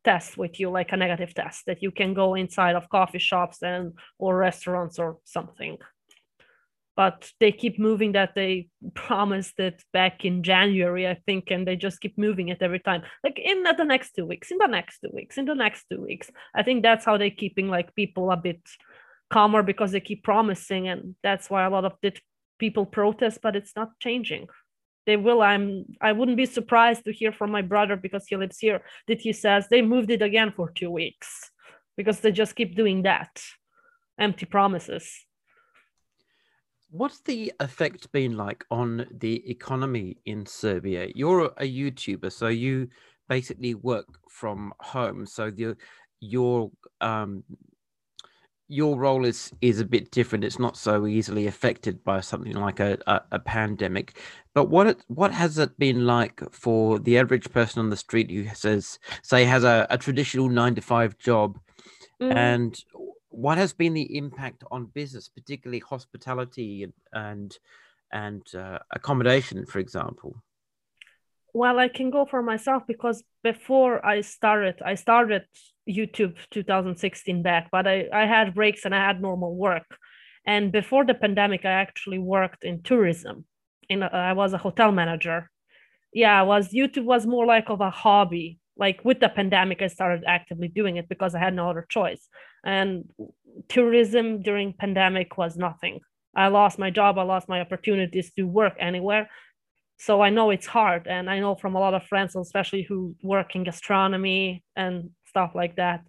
[0.04, 3.62] test with you, like a negative test that you can go inside of coffee shops
[3.62, 5.78] and or restaurants or something
[7.00, 11.78] but they keep moving that they promised it back in January, I think, and they
[11.78, 13.04] just keep moving it every time.
[13.24, 16.02] Like in the next two weeks, in the next two weeks, in the next two
[16.02, 16.30] weeks.
[16.54, 18.60] I think that's how they're keeping like people a bit
[19.30, 21.94] calmer because they keep promising, and that's why a lot of
[22.58, 24.48] people protest, but it's not changing.
[25.06, 25.42] They will.
[25.42, 25.86] I'm.
[26.02, 29.34] I wouldn't be surprised to hear from my brother because he lives here that he
[29.34, 31.52] says they moved it again for two weeks
[31.98, 33.42] because they just keep doing that,
[34.20, 35.26] empty promises
[36.92, 41.08] what's the effect been like on the economy in Serbia?
[41.14, 42.90] You're a YouTuber, so you
[43.28, 45.26] basically work from home.
[45.26, 45.76] So the,
[46.20, 47.44] your um,
[48.70, 50.46] your role is is a bit different.
[50.46, 54.18] It's not so easily affected by something like a, a, a pandemic.
[54.54, 58.30] But what it, what has it been like for the average person on the street
[58.30, 61.60] who says say has a, a traditional nine to five job,
[62.22, 62.34] mm.
[62.34, 62.80] and
[63.30, 67.58] what has been the impact on business, particularly hospitality and and,
[68.14, 70.36] and uh, accommodation, for example?
[71.54, 75.46] Well, I can go for myself because before I started, I started
[75.90, 79.98] YouTube 2016 back, but I, I had breaks and I had normal work.
[80.46, 83.46] And before the pandemic, I actually worked in tourism.
[83.90, 85.50] In a, I was a hotel manager.
[86.14, 90.24] Yeah, was YouTube was more like of a hobby like with the pandemic i started
[90.26, 92.28] actively doing it because i had no other choice
[92.66, 93.04] and
[93.68, 96.00] tourism during pandemic was nothing
[96.36, 99.30] i lost my job i lost my opportunities to work anywhere
[100.00, 103.16] so i know it's hard and i know from a lot of friends especially who
[103.22, 106.02] work in gastronomy and stuff like that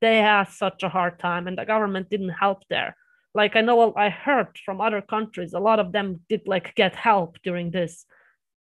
[0.00, 2.96] they had such a hard time and the government didn't help there
[3.34, 6.94] like i know i heard from other countries a lot of them did like get
[6.94, 8.06] help during this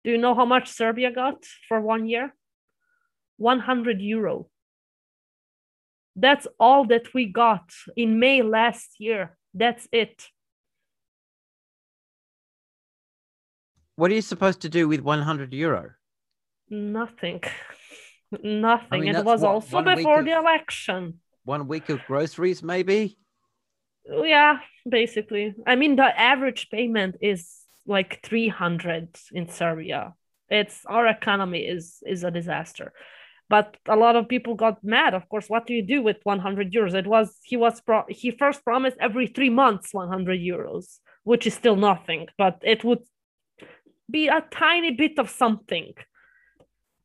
[0.05, 2.33] do you know how much serbia got for one year
[3.43, 4.47] 100 euro.
[6.15, 9.37] That's all that we got in May last year.
[9.53, 10.29] That's it.
[13.97, 15.91] What are you supposed to do with 100 euro?
[16.71, 17.43] Nothing.
[18.43, 18.87] Nothing.
[18.91, 21.21] I mean, it was what, also before of, the election.
[21.45, 23.19] One week of groceries, maybe?
[24.11, 25.55] Oh, yeah, basically.
[25.67, 27.49] I mean, the average payment is
[27.87, 30.15] like 300 in Serbia.
[30.49, 32.93] It's our economy is is a disaster
[33.53, 36.73] but a lot of people got mad of course what do you do with 100
[36.73, 41.47] euros it was he was pro- he first promised every three months 100 euros which
[41.47, 43.03] is still nothing but it would
[44.11, 45.93] be a tiny bit of something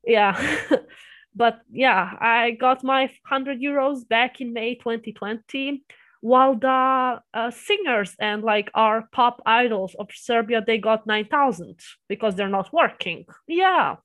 [0.06, 0.34] yeah
[1.38, 5.84] but yeah i got my 100 euros back in may 2020
[6.22, 11.80] while the uh, singers and like our pop idols of serbia they got 9000
[12.10, 13.26] because they're not working.
[13.48, 13.98] Yeah.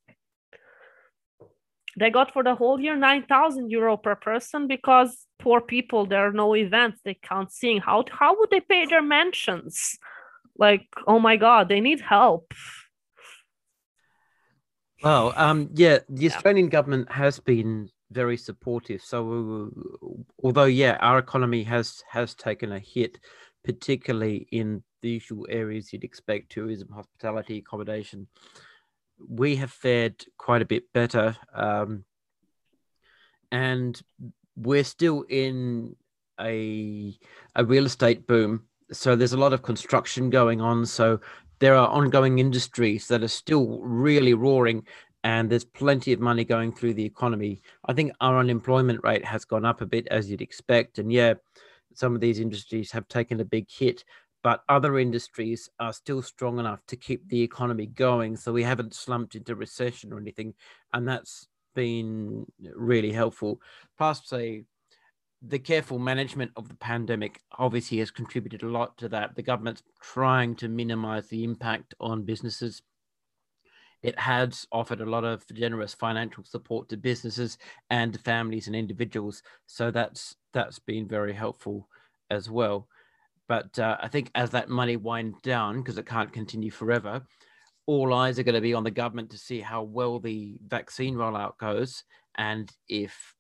[1.99, 6.33] They got for the whole year 9000 euro per person because poor people there are
[6.33, 7.79] no events they can't sing.
[7.79, 9.99] How how would they pay their mansions?
[10.57, 12.53] Like oh my god they need help
[15.03, 16.71] well um yeah the australian yeah.
[16.71, 19.71] government has been very supportive so
[20.43, 23.19] although yeah our economy has has taken a hit
[23.65, 28.27] particularly in the usual areas you'd expect tourism hospitality accommodation
[29.29, 31.37] we have fared quite a bit better.
[31.55, 32.05] Um,
[33.51, 34.01] and
[34.57, 35.97] we're still in
[36.41, 37.17] a,
[37.55, 38.65] a real estate boom.
[38.93, 40.85] So there's a lot of construction going on.
[40.87, 41.21] So
[41.63, 44.85] there are ongoing industries that are still really roaring
[45.23, 47.63] and there's plenty of money going through the economy.
[47.85, 50.99] I think our unemployment rate has gone up a bit as you'd expect.
[50.99, 51.35] And yeah,
[51.95, 54.03] some of these industries have taken a big hit,
[54.43, 58.37] but other industries are still strong enough to keep the economy going.
[58.37, 60.55] So we haven't slumped into recession or anything.
[60.93, 61.47] And that's
[61.77, 62.45] been
[62.75, 63.61] really helpful.
[63.97, 64.65] Plus, say,
[65.45, 69.35] the careful management of the pandemic obviously has contributed a lot to that.
[69.35, 72.83] The government's trying to minimize the impact on businesses.
[74.03, 77.59] It has offered a lot of generous financial support to businesses
[77.91, 79.43] and families and individuals.
[79.67, 81.89] So that's that's been very helpful
[82.31, 82.89] as well.
[83.49, 87.23] But uh, I think as that money winds down, because it can't continue forever,
[87.87, 91.17] all eyes are going to be on the government to see how well the vaccine
[91.17, 92.05] rollout goes
[92.37, 93.35] and if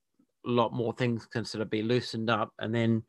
[0.46, 3.02] a lot more things can sort of be loosened up and then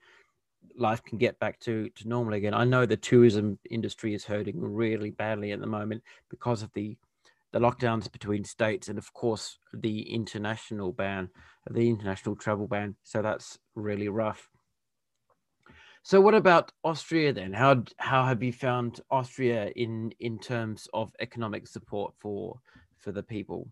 [0.76, 2.54] life can get back to, to normal again.
[2.54, 6.98] I know the tourism industry is hurting really badly at the moment because of the
[7.52, 11.30] the lockdowns between states and of course the international ban,
[11.70, 12.96] the international travel ban.
[13.04, 14.50] So that's really rough.
[16.02, 17.54] So, what about Austria then?
[17.54, 22.60] How how have you found Austria in in terms of economic support for
[22.98, 23.70] for the people?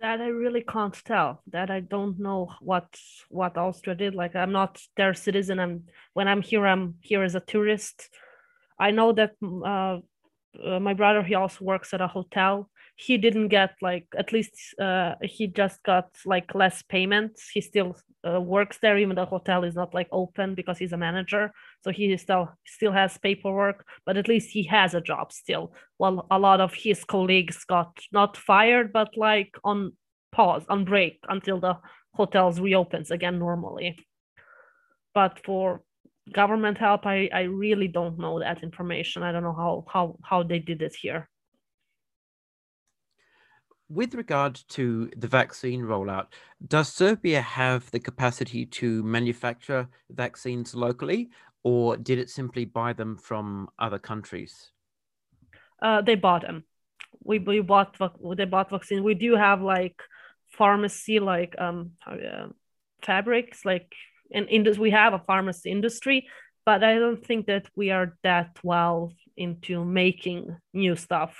[0.00, 1.42] That I really can't tell.
[1.48, 2.86] That I don't know what
[3.30, 4.14] what Austria did.
[4.14, 5.58] Like I'm not their citizen.
[5.58, 5.84] I'm
[6.14, 6.66] when I'm here.
[6.66, 8.08] I'm here as a tourist.
[8.78, 9.98] I know that uh,
[10.64, 12.70] uh, my brother he also works at a hotel
[13.00, 17.48] he didn't get like at least uh, he just got like less payments.
[17.48, 17.96] He still
[18.28, 21.52] uh, works there even though the hotel is not like open because he's a manager.
[21.84, 25.72] So he still still has paperwork but at least he has a job still.
[25.96, 29.92] While a lot of his colleagues got not fired but like on
[30.32, 31.78] pause on break until the
[32.14, 33.96] hotels reopens again normally.
[35.14, 35.82] But for
[36.34, 39.22] government help i i really don't know that information.
[39.22, 41.28] I don't know how how how they did it here
[43.88, 46.26] with regard to the vaccine rollout,
[46.66, 51.30] does Serbia have the capacity to manufacture vaccines locally,
[51.62, 54.72] or did it simply buy them from other countries?
[55.80, 56.64] Uh, they bought them.
[57.22, 57.96] We, we bought
[58.36, 59.02] they bought vaccine.
[59.02, 60.00] We do have like
[60.56, 62.48] pharmacy like um uh,
[63.02, 63.92] fabrics like
[64.30, 64.82] in industry.
[64.82, 66.28] We have a pharmacy industry,
[66.66, 71.36] but I don't think that we are that well into making new stuff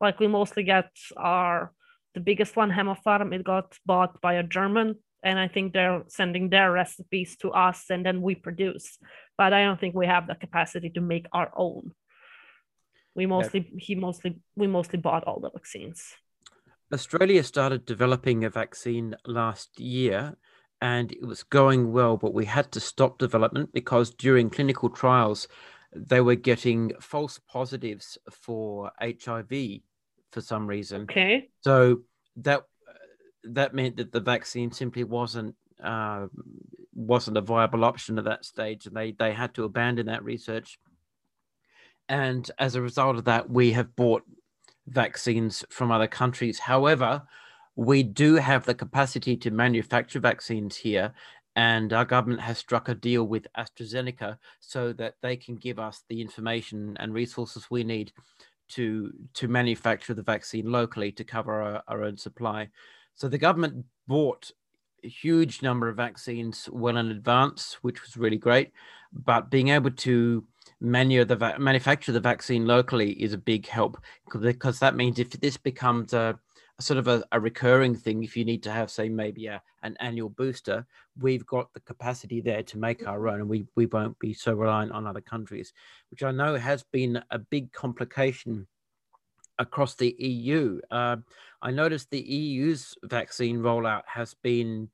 [0.00, 1.72] like we mostly get our
[2.14, 6.48] the biggest one, Hemofarm, it got bought by a German, and I think they're sending
[6.48, 8.98] their recipes to us, and then we produce.
[9.36, 11.92] But I don't think we have the capacity to make our own.
[13.14, 13.78] We mostly, yeah.
[13.78, 16.14] he mostly, we mostly bought all the vaccines.
[16.90, 20.36] Australia started developing a vaccine last year
[20.80, 25.48] and it was going well, but we had to stop development because during clinical trials,
[25.96, 29.80] they were getting false positives for HIV
[30.30, 31.02] for some reason.
[31.02, 31.48] Okay.
[31.62, 32.02] So
[32.36, 32.64] that
[33.44, 36.26] that meant that the vaccine simply wasn't uh,
[36.94, 40.78] wasn't a viable option at that stage, and they they had to abandon that research.
[42.08, 44.22] And as a result of that, we have bought
[44.86, 46.58] vaccines from other countries.
[46.60, 47.22] However,
[47.74, 51.12] we do have the capacity to manufacture vaccines here,
[51.56, 56.04] and our government has struck a deal with AstraZeneca so that they can give us
[56.08, 58.12] the information and resources we need
[58.68, 62.68] to to manufacture the vaccine locally to cover our, our own supply.
[63.14, 64.50] So the government bought
[65.02, 68.72] a huge number of vaccines well in advance, which was really great.
[69.12, 70.44] But being able to
[70.80, 73.98] the va- manufacture the vaccine locally is a big help
[74.30, 76.38] because that means if this becomes a
[76.78, 79.96] sort of a, a, recurring thing if you need to have say maybe a, an
[80.00, 80.86] annual booster
[81.18, 84.52] we've got the capacity there to make our own and we, we won't be so
[84.52, 85.72] reliant on other countries
[86.10, 88.66] which i know has been a big complication
[89.58, 91.16] across the eu uh,
[91.62, 94.88] i noticed the eu's vaccine rollout has been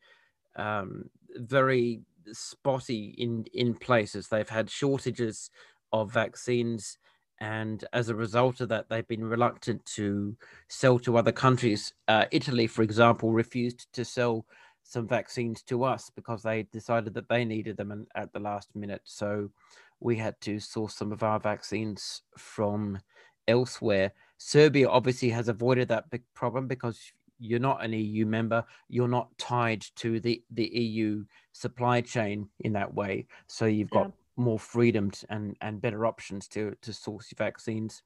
[0.57, 4.29] um, very spotty in in places.
[4.29, 5.51] They've had shortages
[5.93, 6.99] of vaccines
[7.43, 10.37] and as a result of that, they've been reluctant to
[10.69, 11.93] sell to other countries.
[12.07, 14.47] Uh, Italy, for example, refused to sell
[14.85, 19.01] some vaccines to us because they decided that they needed them at the last minute.
[19.03, 19.51] So
[19.99, 23.01] we had to source some of our vaccines from
[23.49, 24.13] elsewhere.
[24.39, 27.01] Serbia obviously has avoided that big problem because
[27.41, 32.73] you're not an EU member, you're not tied to the, the EU supply chain in
[32.75, 33.27] that way.
[33.49, 34.22] So you've got yeah.
[34.37, 38.03] More freedom and, and better options to, to source your vaccines.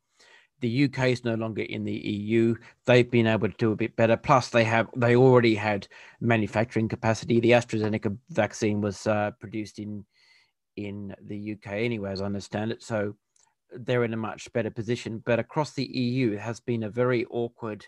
[0.61, 2.55] The UK is no longer in the EU.
[2.87, 4.17] They've been able to do a bit better.
[4.17, 5.87] Plus, they have they already had
[6.21, 7.41] manufacturing capacity.
[7.41, 10.07] The AstraZeneca vaccine was uh, produced in
[10.77, 12.83] in the UK anyway, as I understand it.
[12.83, 13.17] So
[13.71, 15.23] they're in a much better position.
[15.25, 17.87] But across the EU, it has been a very awkward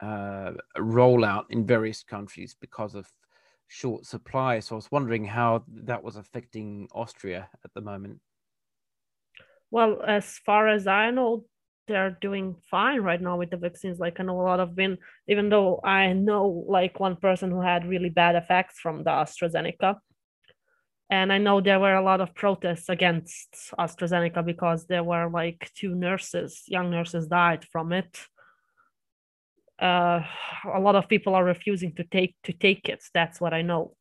[0.00, 3.06] uh, rollout in various countries because of
[3.68, 4.60] short supply.
[4.60, 8.20] So I was wondering how that was affecting Austria at the moment.
[9.70, 11.46] Well, as far as I know,
[11.88, 13.98] they're doing fine right now with the vaccines.
[13.98, 14.98] Like I know a lot of been,
[15.28, 19.96] even though I know like one person who had really bad effects from the AstraZeneca.
[21.10, 25.70] And I know there were a lot of protests against AstraZeneca because there were like
[25.74, 28.18] two nurses, young nurses died from it
[29.82, 30.24] uh,
[30.72, 33.02] a lot of people are refusing to take to take it.
[33.12, 33.96] That's what I know.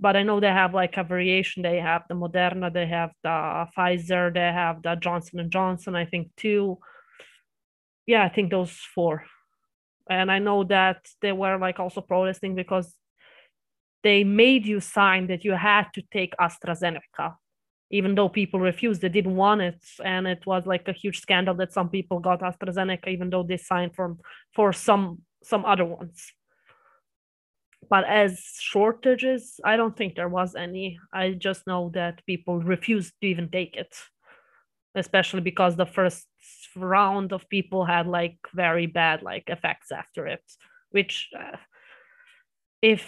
[0.00, 1.62] But I know they have like a variation.
[1.62, 5.94] They have the Moderna, they have the Pfizer, they have the Johnson and Johnson.
[5.94, 6.78] I think too.
[8.06, 9.24] Yeah, I think those four.
[10.08, 12.96] And I know that they were like also protesting because
[14.02, 17.34] they made you sign that you had to take AstraZeneca
[17.90, 21.54] even though people refused, they didn't want it, and it was like a huge scandal
[21.56, 24.16] that some people got AstraZeneca, even though they signed for
[24.54, 26.32] for some some other ones.
[27.88, 30.98] But as shortages, I don't think there was any.
[31.12, 33.94] I just know that people refused to even take it,
[34.94, 36.28] especially because the first
[36.76, 40.44] round of people had like very bad like effects after it,
[40.90, 41.56] which uh,
[42.82, 43.02] if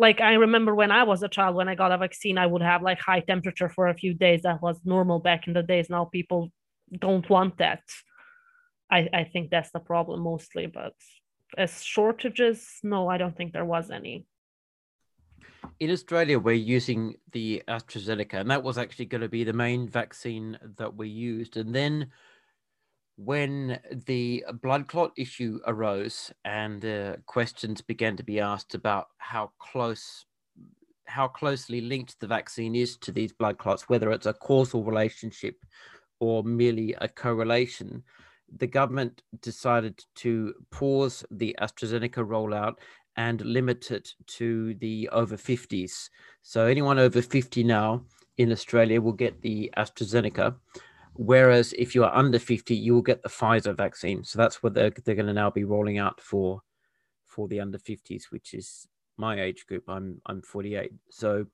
[0.00, 2.62] like I remember when I was a child, when I got a vaccine, I would
[2.62, 4.40] have like high temperature for a few days.
[4.42, 5.90] That was normal back in the days.
[5.90, 6.50] Now people
[6.98, 7.82] don't want that.
[8.90, 10.66] I, I think that's the problem mostly.
[10.66, 10.94] But
[11.58, 14.26] as shortages, no, I don't think there was any.
[15.78, 19.86] In Australia, we're using the AstraZeneca, and that was actually going to be the main
[19.86, 21.58] vaccine that we used.
[21.58, 22.10] And then
[23.24, 29.50] when the blood clot issue arose and uh, questions began to be asked about how
[29.58, 30.24] close
[31.04, 35.56] how closely linked the vaccine is to these blood clots whether it's a causal relationship
[36.20, 38.02] or merely a correlation
[38.56, 42.76] the government decided to pause the AstraZeneca rollout
[43.16, 46.08] and limit it to the over 50s
[46.42, 48.02] so anyone over 50 now
[48.38, 50.54] in Australia will get the AstraZeneca
[51.22, 54.24] Whereas if you are under 50, you will get the Pfizer vaccine.
[54.24, 56.62] So that's what they're, they're going to now be rolling out for
[57.26, 59.84] for the under 50s, which is my age group.
[59.86, 60.92] I'm I'm 48.
[61.10, 61.44] So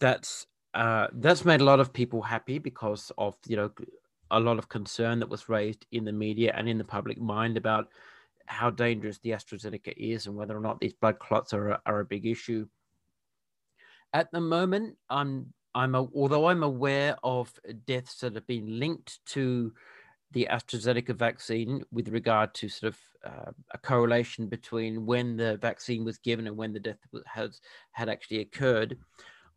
[0.00, 3.70] that's uh, that's made a lot of people happy because of you know
[4.32, 7.56] a lot of concern that was raised in the media and in the public mind
[7.56, 7.86] about
[8.46, 12.04] how dangerous the AstraZeneca is and whether or not these blood clots are, are a
[12.04, 12.66] big issue.
[14.12, 17.52] At the moment, I'm I'm a, although I'm aware of
[17.86, 19.72] deaths that have been linked to
[20.32, 26.04] the AstraZeneca vaccine with regard to sort of uh, a correlation between when the vaccine
[26.04, 27.60] was given and when the death has
[27.92, 28.98] had actually occurred.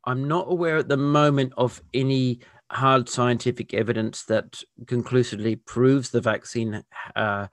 [0.05, 2.39] I'm not aware at the moment of any
[2.71, 6.83] hard scientific evidence that conclusively proves the vaccine
[7.15, 7.47] uh,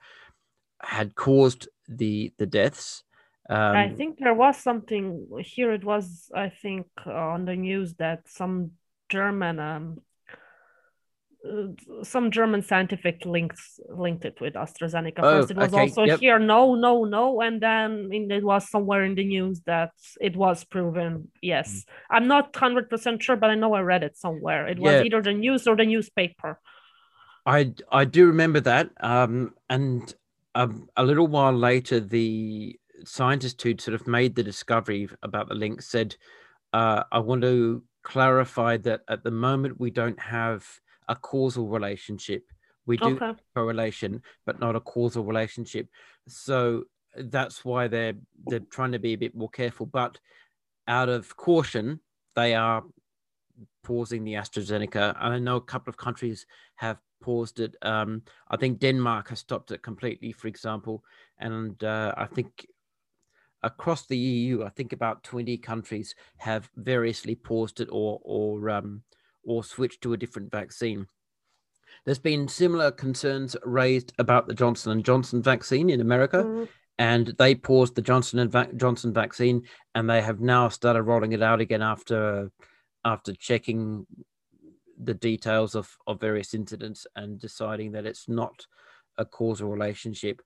[0.81, 3.03] had caused the the deaths.
[3.47, 5.71] Um, I think there was something here.
[5.71, 8.71] It was, I think, on the news that some
[9.07, 10.01] German, um,
[11.47, 15.19] uh, some German scientific links linked it with AstraZeneca.
[15.19, 15.81] Oh, First, it was okay.
[15.81, 16.19] also yep.
[16.19, 20.63] here, no, no, no, and then it was somewhere in the news that it was
[20.63, 21.29] proven.
[21.39, 21.85] Yes, mm.
[22.09, 24.67] I'm not hundred percent sure, but I know I read it somewhere.
[24.67, 26.59] It was either the news or the newspaper.
[27.45, 30.11] I I do remember that, um, and
[30.55, 35.55] um, a little while later, the scientist who'd sort of made the discovery about the
[35.55, 36.15] link said,
[36.73, 40.65] uh, I want to clarify that at the moment we don't have
[41.07, 42.43] a causal relationship.
[42.85, 43.33] We do okay.
[43.55, 45.87] correlation, but not a causal relationship.
[46.27, 46.83] So
[47.17, 48.13] that's why they're
[48.45, 49.85] they're trying to be a bit more careful.
[49.85, 50.19] But
[50.87, 51.99] out of caution,
[52.35, 52.83] they are
[53.83, 55.15] pausing the AstraZeneca.
[55.17, 57.75] I know a couple of countries have paused it.
[57.81, 61.03] Um, I think Denmark has stopped it completely, for example,
[61.39, 62.67] and uh, I think
[63.65, 69.01] across the EU, I think about 20 countries have variously paused it or or um,
[69.43, 71.07] or switched to a different vaccine.
[72.05, 76.69] There's been similar concerns raised about the Johnson and Johnson vaccine in America, mm.
[76.99, 79.63] and they paused the Johnson and Va- Johnson vaccine,
[79.95, 82.51] and they have now started rolling it out again after
[83.03, 84.05] after checking
[84.97, 88.65] the details of, of various incidents and deciding that it's not
[89.17, 90.41] a causal relationship.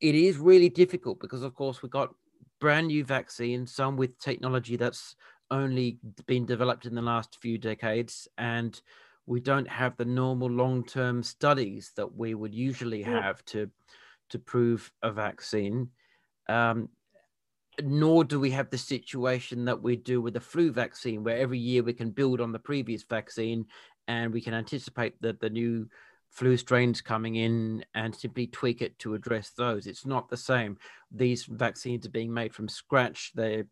[0.00, 2.14] It is really difficult because, of course, we've got
[2.62, 5.16] brand new vaccines, some with technology that's
[5.50, 8.80] only been developed in the last few decades, and
[9.26, 13.68] we don't have the normal long-term studies that we would usually have to
[14.30, 15.88] to prove a vaccine.
[16.48, 16.88] Um,
[17.82, 21.58] nor do we have the situation that we do with the flu vaccine, where every
[21.58, 23.66] year we can build on the previous vaccine
[24.06, 25.88] and we can anticipate that the new
[26.32, 29.86] flu strains coming in and simply tweak it to address those.
[29.86, 30.78] It's not the same.
[31.10, 33.32] These vaccines are being made from scratch.
[33.34, 33.66] They're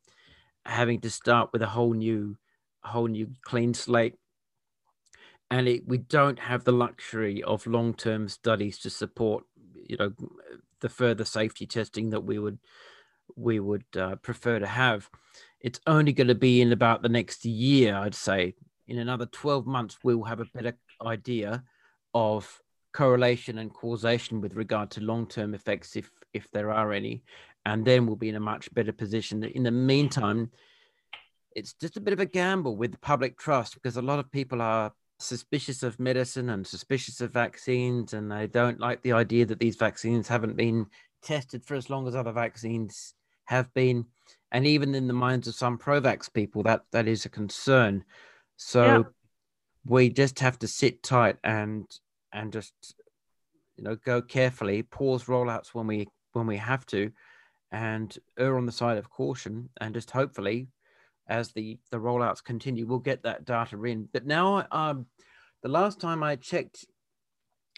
[0.66, 2.36] having to start with a whole new,
[2.84, 4.14] whole new clean slate.
[5.50, 9.44] And it, we don't have the luxury of long-term studies to support,
[9.74, 10.12] you know,
[10.80, 12.58] the further safety testing that we would
[13.36, 15.08] we would uh, prefer to have.
[15.60, 18.54] It's only going to be in about the next year, I'd say.
[18.86, 21.62] In another 12 months, we'll have a better idea
[22.14, 22.60] of
[22.92, 27.22] correlation and causation with regard to long-term effects, if if there are any,
[27.64, 29.42] and then we'll be in a much better position.
[29.44, 30.50] In the meantime,
[31.54, 34.62] it's just a bit of a gamble with public trust because a lot of people
[34.62, 39.58] are suspicious of medicine and suspicious of vaccines, and they don't like the idea that
[39.58, 40.86] these vaccines haven't been
[41.22, 44.06] tested for as long as other vaccines have been,
[44.52, 48.04] and even in the minds of some pro-vax people, that that is a concern.
[48.56, 49.02] So yeah.
[49.86, 51.86] We just have to sit tight and
[52.32, 52.72] and just
[53.76, 57.10] you know go carefully, pause rollouts when we when we have to,
[57.72, 60.68] and err on the side of caution, and just hopefully,
[61.28, 64.08] as the the rollouts continue, we'll get that data in.
[64.12, 65.06] But now, um,
[65.62, 66.84] the last time I checked,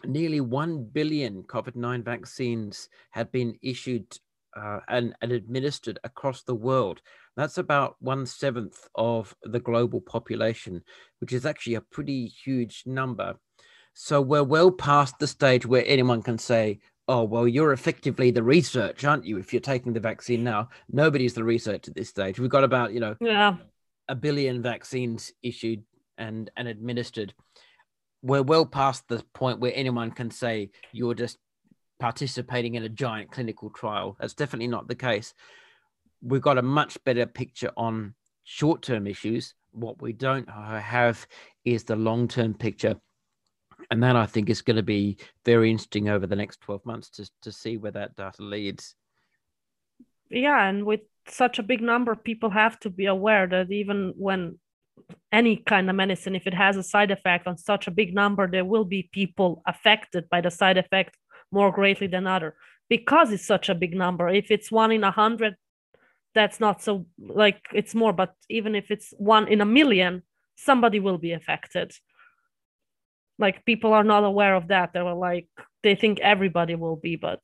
[0.04, 4.18] nearly 1 billion COVID 9 vaccines had been issued
[4.56, 7.00] uh, and, and administered across the world.
[7.36, 10.82] That's about one seventh of the global population,
[11.20, 13.36] which is actually a pretty huge number.
[13.94, 18.42] So we're well past the stage where anyone can say, oh, well, you're effectively the
[18.42, 19.38] research, aren't you?
[19.38, 22.38] If you're taking the vaccine now, nobody's the research at this stage.
[22.38, 23.56] We've got about, you know, yeah.
[24.08, 25.82] a billion vaccines issued
[26.16, 27.34] and, and administered.
[28.22, 31.38] We're well past the point where anyone can say you're just
[32.02, 34.16] participating in a giant clinical trial.
[34.18, 35.34] That's definitely not the case.
[36.20, 39.54] We've got a much better picture on short term issues.
[39.70, 41.24] What we don't have
[41.64, 42.96] is the long term picture.
[43.92, 47.08] And that I think is going to be very interesting over the next 12 months
[47.10, 48.96] to, to see where that data leads.
[50.28, 50.68] Yeah.
[50.68, 54.58] And with such a big number, people have to be aware that even when
[55.30, 58.48] any kind of medicine, if it has a side effect on such a big number,
[58.48, 61.16] there will be people affected by the side effect
[61.52, 62.56] more greatly than other
[62.88, 64.28] because it's such a big number.
[64.28, 65.54] If it's one in a hundred
[66.34, 70.22] that's not so like it's more but even if it's one in a million
[70.56, 71.92] somebody will be affected.
[73.38, 74.92] Like people are not aware of that.
[74.92, 75.48] They were like
[75.82, 77.40] they think everybody will be but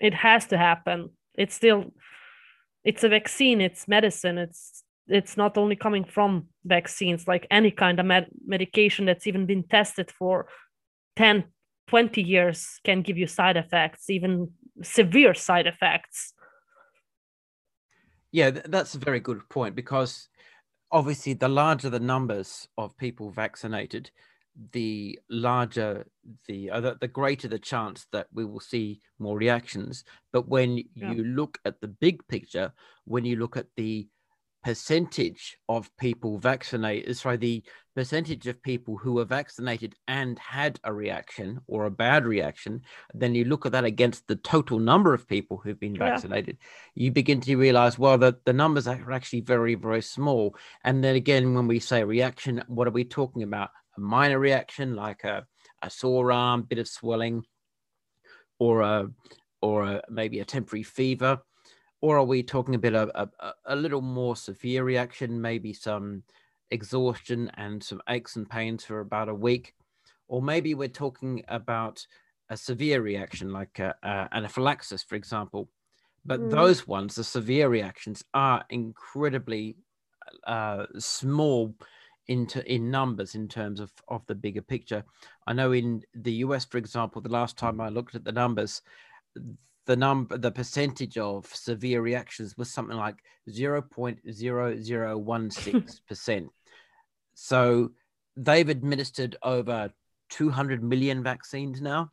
[0.00, 1.10] it has to happen.
[1.34, 1.92] It's still
[2.84, 8.00] it's a vaccine it's medicine it's it's not only coming from vaccines like any kind
[8.00, 10.46] of med- medication that's even been tested for
[11.16, 11.44] 10
[11.92, 14.50] 20 years can give you side effects, even
[14.82, 16.32] severe side effects.
[18.30, 20.30] Yeah, that's a very good point because
[20.90, 24.10] obviously, the larger the numbers of people vaccinated,
[24.72, 26.06] the larger
[26.48, 30.02] the uh, the, greater the chance that we will see more reactions.
[30.32, 31.12] But when yeah.
[31.12, 32.72] you look at the big picture,
[33.04, 34.08] when you look at the
[34.62, 37.62] percentage of people vaccinated, sorry, the
[37.94, 42.82] percentage of people who were vaccinated and had a reaction or a bad reaction,
[43.14, 46.58] then you look at that against the total number of people who've been vaccinated,
[46.94, 47.04] yeah.
[47.04, 50.56] you begin to realize, well, that the numbers are actually very, very small.
[50.84, 53.70] And then again, when we say reaction, what are we talking about?
[53.96, 55.44] A minor reaction like a,
[55.82, 57.44] a sore arm, bit of swelling,
[58.58, 59.08] or a
[59.60, 61.40] or a, maybe a temporary fever
[62.02, 66.24] or are we talking about a, a, a little more severe reaction, maybe some
[66.70, 69.74] exhaustion and some aches and pains for about a week?
[70.26, 72.04] Or maybe we're talking about
[72.50, 75.70] a severe reaction like a, a anaphylaxis, for example.
[76.24, 76.50] But mm.
[76.50, 79.76] those ones, the severe reactions, are incredibly
[80.46, 81.74] uh, small
[82.28, 85.04] into in numbers in terms of of the bigger picture.
[85.46, 88.82] I know in the US, for example, the last time I looked at the numbers,
[89.86, 93.16] the number the percentage of severe reactions was something like
[93.48, 96.48] 0.0016%
[97.34, 97.90] so
[98.36, 99.92] they've administered over
[100.30, 102.10] 200 million vaccines now.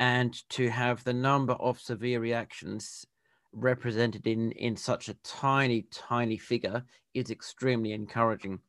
[0.00, 3.04] And to have the number of severe reactions
[3.52, 6.84] represented in, in such a tiny, tiny figure
[7.14, 8.60] is extremely encouraging.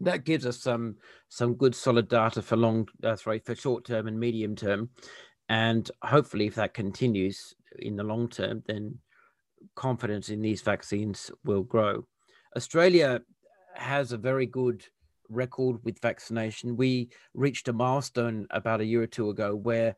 [0.00, 0.96] That gives us some
[1.30, 4.90] some good solid data for long, uh, sorry, for short term and medium term,
[5.48, 8.98] and hopefully, if that continues in the long term, then
[9.74, 12.06] confidence in these vaccines will grow.
[12.56, 13.20] Australia
[13.74, 14.84] has a very good
[15.28, 16.76] record with vaccination.
[16.76, 19.96] We reached a milestone about a year or two ago where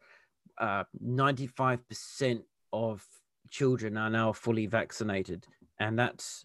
[0.59, 2.43] uh, 95%
[2.73, 3.07] of
[3.51, 5.47] children are now fully vaccinated,
[5.79, 6.45] and that's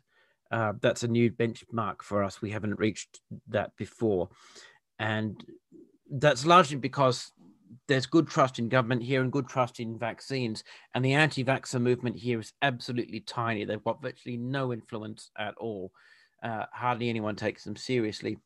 [0.52, 2.42] uh, that's a new benchmark for us.
[2.42, 4.30] We haven't reached that before,
[5.00, 5.44] and
[6.12, 7.32] that's largely because
[7.88, 12.18] there's good trust in government here and good trust in vaccines, and the anti-vaxxer movement
[12.18, 13.66] here is absolutely tiny.
[13.66, 15.92] They've got virtually no influence at all.
[16.42, 18.38] Uh, hardly anyone takes them seriously.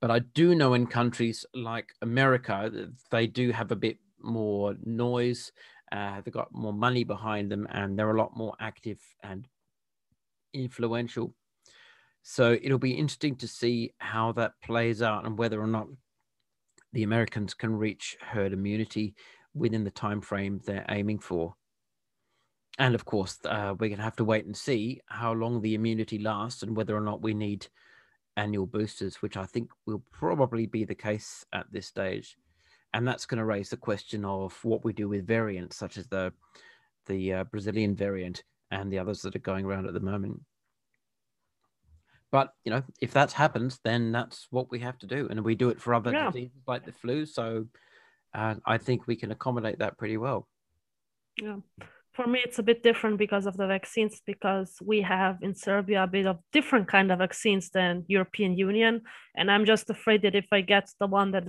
[0.00, 5.52] But I do know in countries like America, they do have a bit more noise.
[5.90, 9.48] Uh, they've got more money behind them, and they're a lot more active and
[10.54, 11.34] influential.
[12.22, 15.88] So it'll be interesting to see how that plays out and whether or not
[16.92, 19.14] the Americans can reach herd immunity
[19.54, 21.54] within the time frame they're aiming for.
[22.78, 25.74] And of course, uh, we're going to have to wait and see how long the
[25.74, 27.66] immunity lasts and whether or not we need
[28.36, 32.36] annual boosters, which I think will probably be the case at this stage.
[32.94, 36.06] And that's going to raise the question of what we do with variants such as
[36.06, 36.32] the
[37.06, 40.40] the uh, Brazilian variant and the others that are going around at the moment.
[42.30, 45.54] But you know, if that happens, then that's what we have to do, and we
[45.54, 46.30] do it for other yeah.
[46.30, 47.24] diseases like the flu.
[47.24, 47.66] So
[48.34, 50.46] uh, I think we can accommodate that pretty well.
[51.40, 51.56] Yeah,
[52.12, 54.20] for me, it's a bit different because of the vaccines.
[54.26, 59.02] Because we have in Serbia a bit of different kind of vaccines than European Union,
[59.34, 61.48] and I'm just afraid that if I get the one that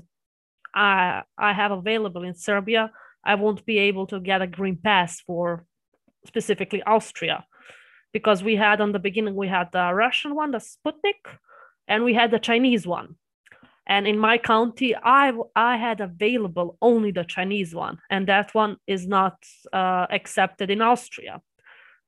[0.74, 2.92] I I have available in Serbia,
[3.26, 5.66] I won't be able to get a green pass for
[6.26, 7.46] specifically Austria
[8.14, 11.38] because we had on the beginning we had the Russian one, the Sputnik,
[11.88, 13.16] and we had the Chinese one.
[13.88, 18.78] And in my county, I I had available only the Chinese one, and that one
[18.86, 19.38] is not
[19.74, 21.42] uh, accepted in Austria.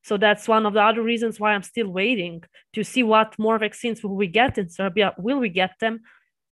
[0.04, 2.44] So that's one of the other reasons why I'm still waiting
[2.74, 5.14] to see what more vaccines will we get in Serbia.
[5.18, 6.02] Will we get them?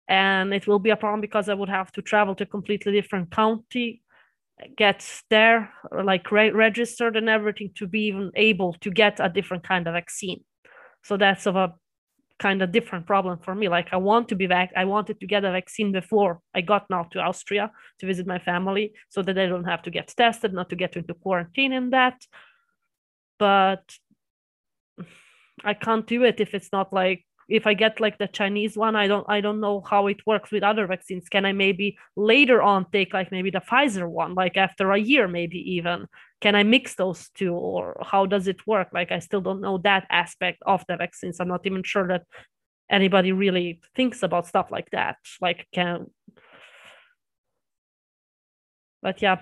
[0.07, 2.91] And it will be a problem because I would have to travel to a completely
[2.91, 4.01] different county
[4.77, 9.63] gets there like re- registered and everything to be even able to get a different
[9.63, 10.43] kind of vaccine.
[11.03, 11.73] So that's of a
[12.39, 13.69] kind of different problem for me.
[13.69, 16.89] Like i want to be back i wanted to get a vaccine before i got
[16.89, 20.53] now to austria to visit my family so that i don't have to get tested
[20.53, 22.21] not to get into quarantine in that.
[23.39, 23.83] But
[25.63, 28.95] i can't do it if it's not like if I get like the Chinese one,
[28.95, 31.29] I don't I don't know how it works with other vaccines.
[31.29, 35.27] Can I maybe later on take like maybe the Pfizer one, like after a year,
[35.27, 36.07] maybe even?
[36.41, 38.89] Can I mix those two, or how does it work?
[38.93, 41.39] Like I still don't know that aspect of the vaccines.
[41.39, 42.23] I'm not even sure that
[42.89, 45.17] anybody really thinks about stuff like that.
[45.41, 46.07] Like can
[49.01, 49.39] but yeah,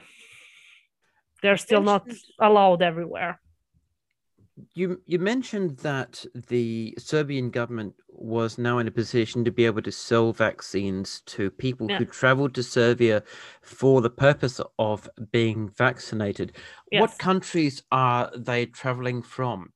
[1.41, 2.06] they're still not
[2.39, 3.39] allowed everywhere
[4.74, 9.82] you you mentioned that the Serbian government was now in a position to be able
[9.82, 11.97] to sell vaccines to people yeah.
[11.97, 13.24] who traveled to Serbia
[13.62, 16.54] for the purpose of being vaccinated.
[16.91, 17.01] Yes.
[17.01, 19.74] What countries are they traveling from?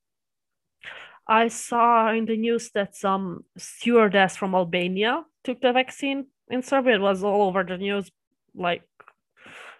[1.26, 6.94] I saw in the news that some stewardess from Albania took the vaccine in Serbia.
[6.94, 8.10] It was all over the news,
[8.54, 8.82] like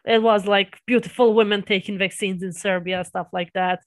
[0.05, 3.81] it was like beautiful women taking vaccines in Serbia, stuff like that.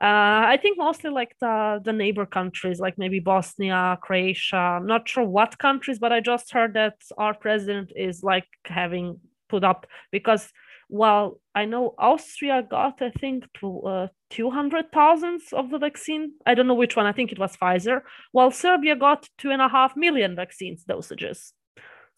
[0.00, 4.56] Uh, I think mostly like the the neighbor countries, like maybe Bosnia, Croatia.
[4.56, 9.18] I'm not sure what countries, but I just heard that our president is like having
[9.48, 10.52] put up because
[10.88, 16.32] while I know Austria got, I think, to, uh, 200,000 of the vaccine.
[16.46, 17.06] I don't know which one.
[17.06, 18.02] I think it was Pfizer.
[18.32, 21.52] While Serbia got two and a half million vaccines dosages.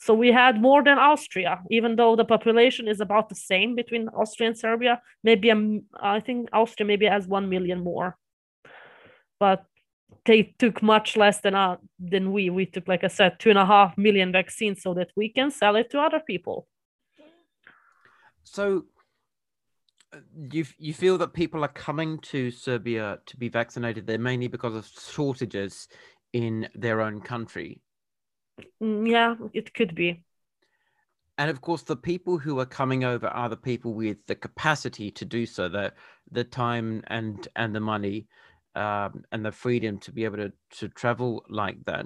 [0.01, 4.09] So we had more than Austria, even though the population is about the same between
[4.09, 5.03] Austria and Serbia.
[5.23, 5.53] Maybe
[6.01, 8.17] I think Austria maybe has one million more,
[9.39, 9.67] but
[10.25, 12.49] they took much less than uh, than we.
[12.49, 15.51] We took, like I said, two and a half million vaccines so that we can
[15.51, 16.67] sell it to other people.
[18.45, 18.87] So
[20.15, 20.21] uh,
[20.51, 24.75] you you feel that people are coming to Serbia to be vaccinated there mainly because
[24.75, 25.89] of shortages
[26.33, 27.83] in their own country
[28.81, 30.23] yeah, it could be.
[31.39, 35.11] And of course, the people who are coming over are the people with the capacity
[35.13, 35.93] to do so, the
[36.31, 38.27] the time and and the money,
[38.75, 42.05] um, and the freedom to be able to to travel like that.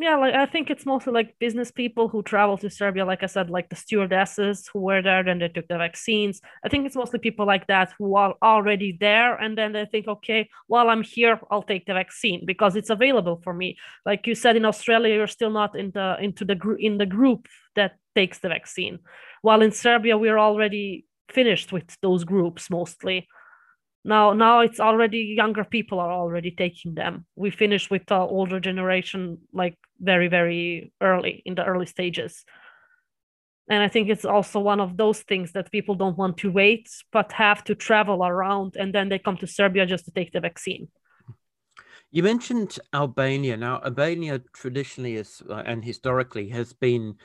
[0.00, 3.04] Yeah, like I think it's mostly like business people who travel to Serbia.
[3.04, 6.40] Like I said, like the stewardesses who were there, then they took the vaccines.
[6.64, 10.06] I think it's mostly people like that who are already there, and then they think,
[10.06, 13.76] okay, while I'm here, I'll take the vaccine because it's available for me.
[14.06, 17.06] Like you said, in Australia, you're still not in the into the group in the
[17.06, 19.00] group that takes the vaccine,
[19.42, 23.26] while in Serbia, we're already finished with those groups mostly
[24.04, 27.26] now now it's already younger people are already taking them.
[27.36, 32.44] We finished with the older generation like very very early in the early stages.
[33.70, 36.88] And i think it's also one of those things that people don't want to wait
[37.12, 40.40] but have to travel around and then they come to serbia just to take the
[40.40, 40.88] vaccine.
[42.10, 43.56] You mentioned albania.
[43.56, 47.16] Now albania traditionally is uh, and historically has been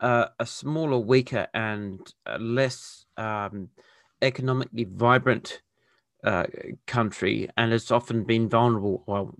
[0.00, 3.70] uh, a smaller weaker and uh, less um,
[4.22, 5.62] economically vibrant
[6.24, 6.46] uh,
[6.86, 9.34] country and has often been vulnerable, well,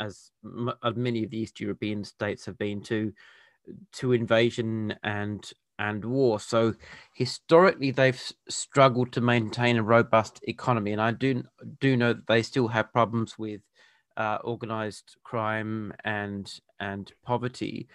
[0.00, 3.12] as m- many of the East European states have been to
[3.92, 6.38] to invasion and and war.
[6.40, 6.74] So
[7.14, 11.44] historically, they've struggled to maintain a robust economy, and I do
[11.80, 13.62] do know that they still have problems with
[14.16, 17.88] uh, organized crime and and poverty.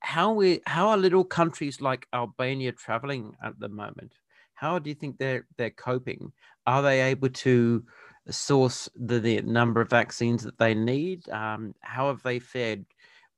[0.00, 4.14] How we how are little countries like Albania traveling at the moment?
[4.54, 6.32] How do you think they're they're coping?
[6.66, 7.84] Are they able to
[8.30, 11.28] source the, the number of vaccines that they need?
[11.28, 12.84] Um, how have they fared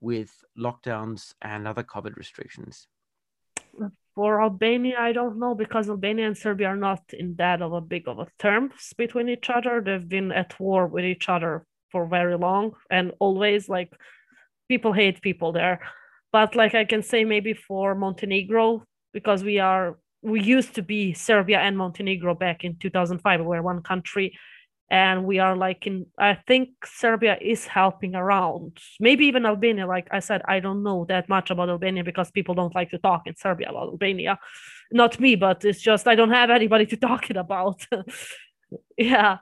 [0.01, 2.87] with lockdowns and other COVID restrictions?
[4.15, 7.83] For Albania, I don't know because Albania and Serbia are not in that of a
[7.83, 9.83] big of a terms between each other.
[9.85, 13.93] They've been at war with each other for very long and always like
[14.69, 15.81] people hate people there.
[16.33, 21.13] But like I can say maybe for Montenegro, because we are we used to be
[21.13, 23.41] Serbia and Montenegro back in 2005.
[23.41, 24.37] We were one country,
[24.91, 26.07] and we are like in.
[26.19, 28.79] I think Serbia is helping around.
[28.99, 29.87] Maybe even Albania.
[29.87, 32.99] Like I said, I don't know that much about Albania because people don't like to
[32.99, 34.37] talk in Serbia about Albania.
[34.91, 37.87] Not me, but it's just I don't have anybody to talk it about.
[38.99, 39.39] yeah,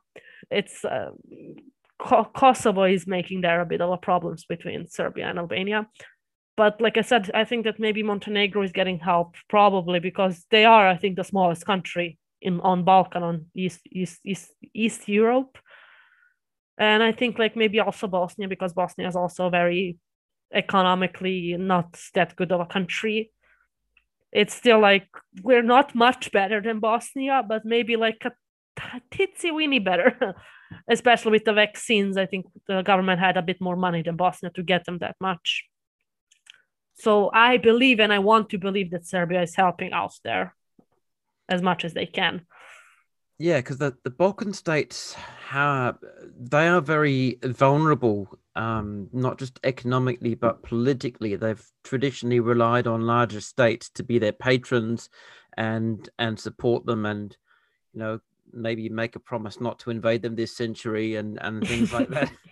[0.50, 0.84] it's.
[0.84, 1.12] Uh,
[1.98, 5.88] Kosovo is making there a bit of a problems between Serbia and Albania
[6.56, 10.64] but like I said, I think that maybe Montenegro is getting help probably because they
[10.64, 15.58] are, I think, the smallest country in on Balkan on East East East East Europe.
[16.78, 19.96] And I think like maybe also Bosnia because Bosnia is also very
[20.52, 23.32] economically not that good of a country.
[24.32, 25.08] It's still like
[25.42, 28.32] we're not much better than Bosnia, but maybe like a
[29.10, 30.34] titsy weeny better.
[30.88, 34.50] Especially with the vaccines, I think the government had a bit more money than Bosnia
[34.54, 35.64] to get them that much.
[36.96, 40.54] So I believe and I want to believe that Serbia is helping out there
[41.48, 42.46] as much as they can.
[43.38, 45.14] Yeah, because the, the Balkan states
[45.48, 45.98] have
[46.38, 51.34] they are very vulnerable, um, not just economically but politically.
[51.34, 55.10] They've traditionally relied on larger states to be their patrons
[55.56, 57.36] and and support them and
[57.92, 58.20] you know
[58.52, 62.30] maybe make a promise not to invade them this century and and things like that.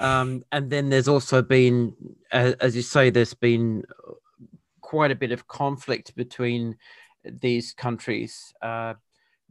[0.00, 1.94] Um, and then there's also been,
[2.32, 3.84] as, as you say, there's been
[4.80, 6.78] quite a bit of conflict between
[7.22, 8.54] these countries.
[8.62, 8.94] Uh,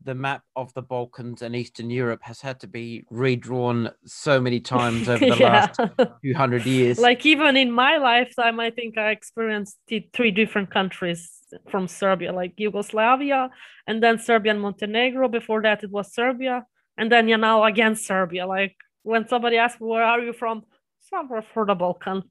[0.04, 4.60] the map of the Balkans and Eastern Europe has had to be redrawn so many
[4.60, 5.68] times over the yeah.
[5.78, 5.80] last
[6.22, 7.00] few hundred years.
[7.00, 9.78] Like even in my lifetime, I think I experienced
[10.14, 11.30] three different countries
[11.70, 13.50] from Serbia, like Yugoslavia,
[13.88, 15.28] and then Serbia and Montenegro.
[15.28, 16.66] Before that, it was Serbia,
[16.98, 18.46] and then you know again Serbia.
[18.48, 20.64] Like when somebody asks where are you from
[21.10, 22.24] somewhere for the balkan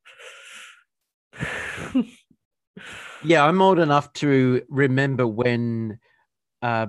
[3.25, 5.99] yeah i'm old enough to remember when
[6.63, 6.87] uh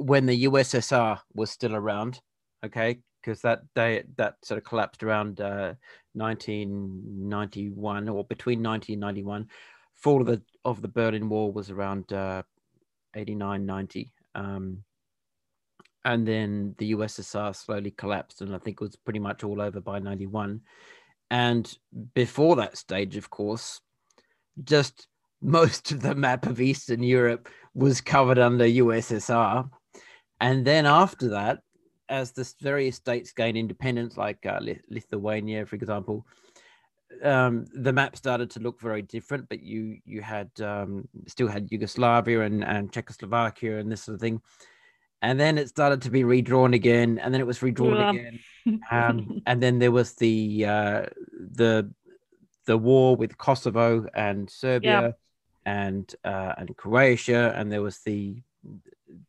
[0.00, 2.20] when the ussr was still around
[2.64, 5.74] okay because that day that sort of collapsed around uh
[6.14, 9.46] 1991 or between 1991
[9.96, 12.42] fall of the of the berlin wall was around uh
[13.14, 14.82] 89 90 um
[16.04, 19.80] and then the USSR slowly collapsed, and I think it was pretty much all over
[19.80, 20.60] by 91.
[21.30, 21.78] And
[22.14, 23.80] before that stage, of course,
[24.64, 25.06] just
[25.42, 29.68] most of the map of Eastern Europe was covered under USSR.
[30.40, 31.60] And then after that,
[32.08, 36.26] as the various states gained independence, like uh, Lithuania, for example,
[37.22, 39.48] um, the map started to look very different.
[39.48, 44.20] But you you had um, still had Yugoslavia and, and Czechoslovakia and this sort of
[44.20, 44.40] thing
[45.22, 48.10] and then it started to be redrawn again, and then it was redrawn yeah.
[48.10, 48.40] again,
[48.90, 51.90] um, and then there was the uh, the
[52.66, 55.10] the war with Kosovo and Serbia yeah.
[55.66, 58.42] and uh, and Croatia, and there was the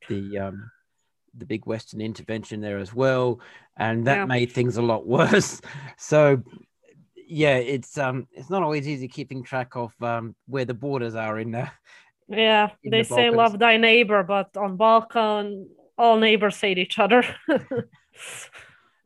[0.08, 0.72] the um,
[1.36, 3.40] the big Western intervention there as well,
[3.78, 4.26] and that yeah.
[4.26, 5.62] made things a lot worse.
[5.98, 6.42] So
[7.28, 11.40] yeah, it's um, it's not always easy keeping track of um, where the borders are
[11.40, 11.72] in there.
[12.28, 17.00] Yeah, in they the say love thy neighbor, but on Balkan, all neighbors hate each
[17.00, 17.24] other.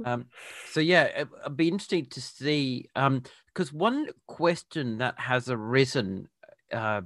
[0.03, 0.26] Um,
[0.71, 6.28] so yeah, it, it'd be interesting to see um, because one question that has arisen
[6.73, 7.01] uh,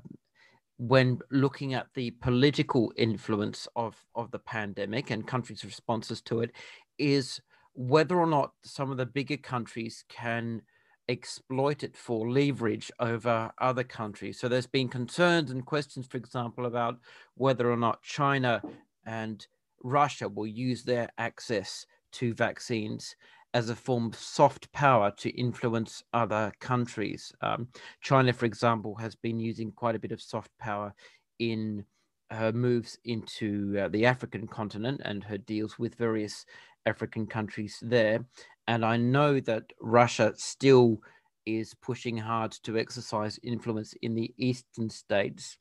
[0.79, 6.51] when looking at the political influence of of the pandemic and countries' responses to it
[6.97, 7.41] is
[7.73, 10.61] whether or not some of the bigger countries can
[11.09, 14.39] exploit it for leverage over other countries.
[14.39, 16.99] So there's been concerns and questions, for example, about
[17.35, 18.61] whether or not China
[19.05, 19.45] and
[19.83, 23.15] Russia will use their access to vaccines
[23.53, 27.33] as a form of soft power to influence other countries.
[27.41, 27.67] Um,
[28.01, 30.93] China, for example, has been using quite a bit of soft power
[31.39, 31.85] in
[32.31, 36.45] her moves into uh, the African continent and her deals with various
[36.85, 38.25] African countries there.
[38.67, 41.01] And I know that Russia still
[41.45, 45.57] is pushing hard to exercise influence in the eastern states.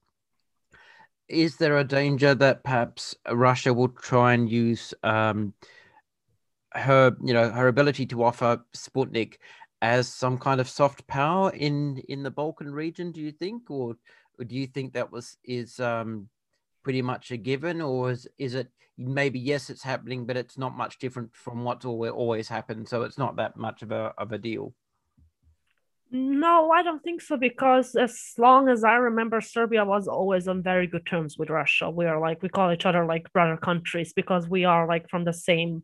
[1.29, 5.55] Is there a danger that perhaps Russia will try and use um,
[6.79, 9.37] her, you know, her ability to offer Sputnik
[9.81, 13.13] as some kind of soft power in in the Balkan region?
[13.13, 13.97] Do you think, or,
[14.39, 16.29] or do you think that was is um,
[16.83, 20.77] pretty much a given, or is is it maybe yes, it's happening, but it's not
[20.77, 24.39] much different from what's always happened, so it's not that much of a of a
[24.39, 24.75] deal.
[26.11, 30.63] No, I don't think so because as long as I remember, Serbia was always on
[30.63, 31.91] very good terms with Russia.
[31.91, 35.25] We are like we call each other like brother countries because we are like from
[35.25, 35.83] the same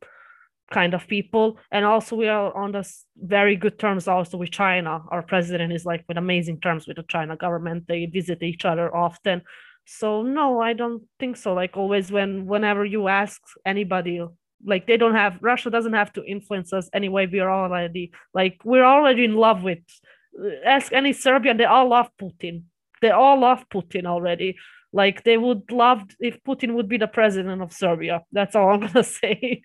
[0.73, 1.59] kind of people.
[1.71, 5.03] And also we are on this very good terms also with china.
[5.11, 7.85] Our president is like with amazing terms with the china government.
[7.87, 9.43] They visit each other often.
[9.87, 11.55] So no i don't think so.
[11.55, 14.25] Like always when whenever you ask anybody
[14.67, 17.27] like they don't have russia doesn't have to influence us anyway.
[17.27, 19.81] We are already like we're already in love with
[20.43, 22.65] uh, ask any serbian they all love putin.
[23.03, 24.57] They all love putin already.
[24.93, 28.23] Like they would love if putin would be the president of serbia.
[28.33, 29.63] That's all i'm gonna say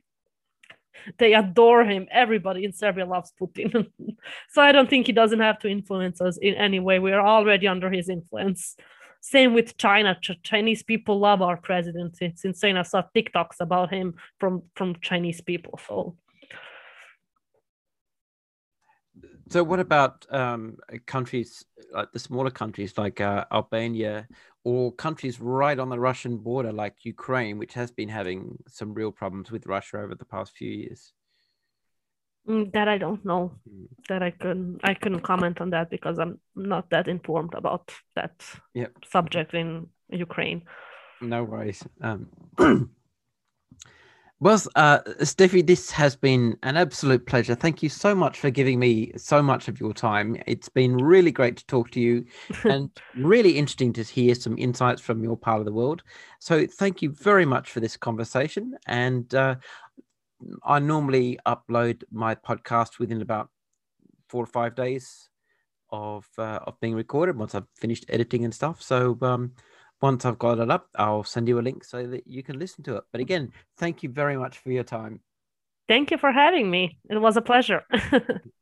[1.18, 2.08] they adore him.
[2.12, 3.90] Everybody in Serbia loves Putin.
[4.50, 7.00] so I don't think he doesn't have to influence us in any way.
[7.00, 8.76] We're already under his influence.
[9.22, 10.18] Same with China.
[10.22, 12.18] Ch- Chinese people love our president.
[12.22, 12.78] It's insane.
[12.78, 15.80] I saw TikToks about him from from Chinese people.
[15.88, 16.16] So
[19.50, 20.78] So, what about um,
[21.08, 24.28] countries like the smaller countries like uh, Albania
[24.64, 29.12] or countries right on the Russian border like Ukraine, which has been having some real
[29.12, 31.14] problems with Russia over the past few years?
[32.48, 33.52] mm, that I don't know.
[33.70, 33.88] Mm.
[34.08, 38.44] That I couldn't I couldn't comment on that because I'm not that informed about that
[38.74, 38.94] Yep.
[39.06, 40.64] subject in Ukraine.
[41.22, 41.84] No worries.
[42.02, 42.28] Um,
[44.42, 47.56] well, uh, Stefy, this has been an absolute pleasure.
[47.56, 50.38] Thank you so much for giving me so much of your time.
[50.48, 52.26] It's been really great to talk to you
[52.64, 56.04] and really interesting to hear some insights from your part of the world.
[56.40, 58.76] So, thank you very much for this conversation.
[58.88, 59.56] And uh,
[60.64, 63.50] I normally upload my podcast within about
[64.30, 65.30] four or five days
[65.92, 68.82] of uh, of being recorded once I've finished editing and stuff.
[68.82, 69.54] So um,
[70.02, 72.84] once I've got it up, I'll send you a link so that you can listen
[72.86, 73.04] to it.
[73.12, 75.22] But again, thank you very much for your time.
[75.88, 77.00] Thank you for having me.
[77.10, 77.84] It was a pleasure.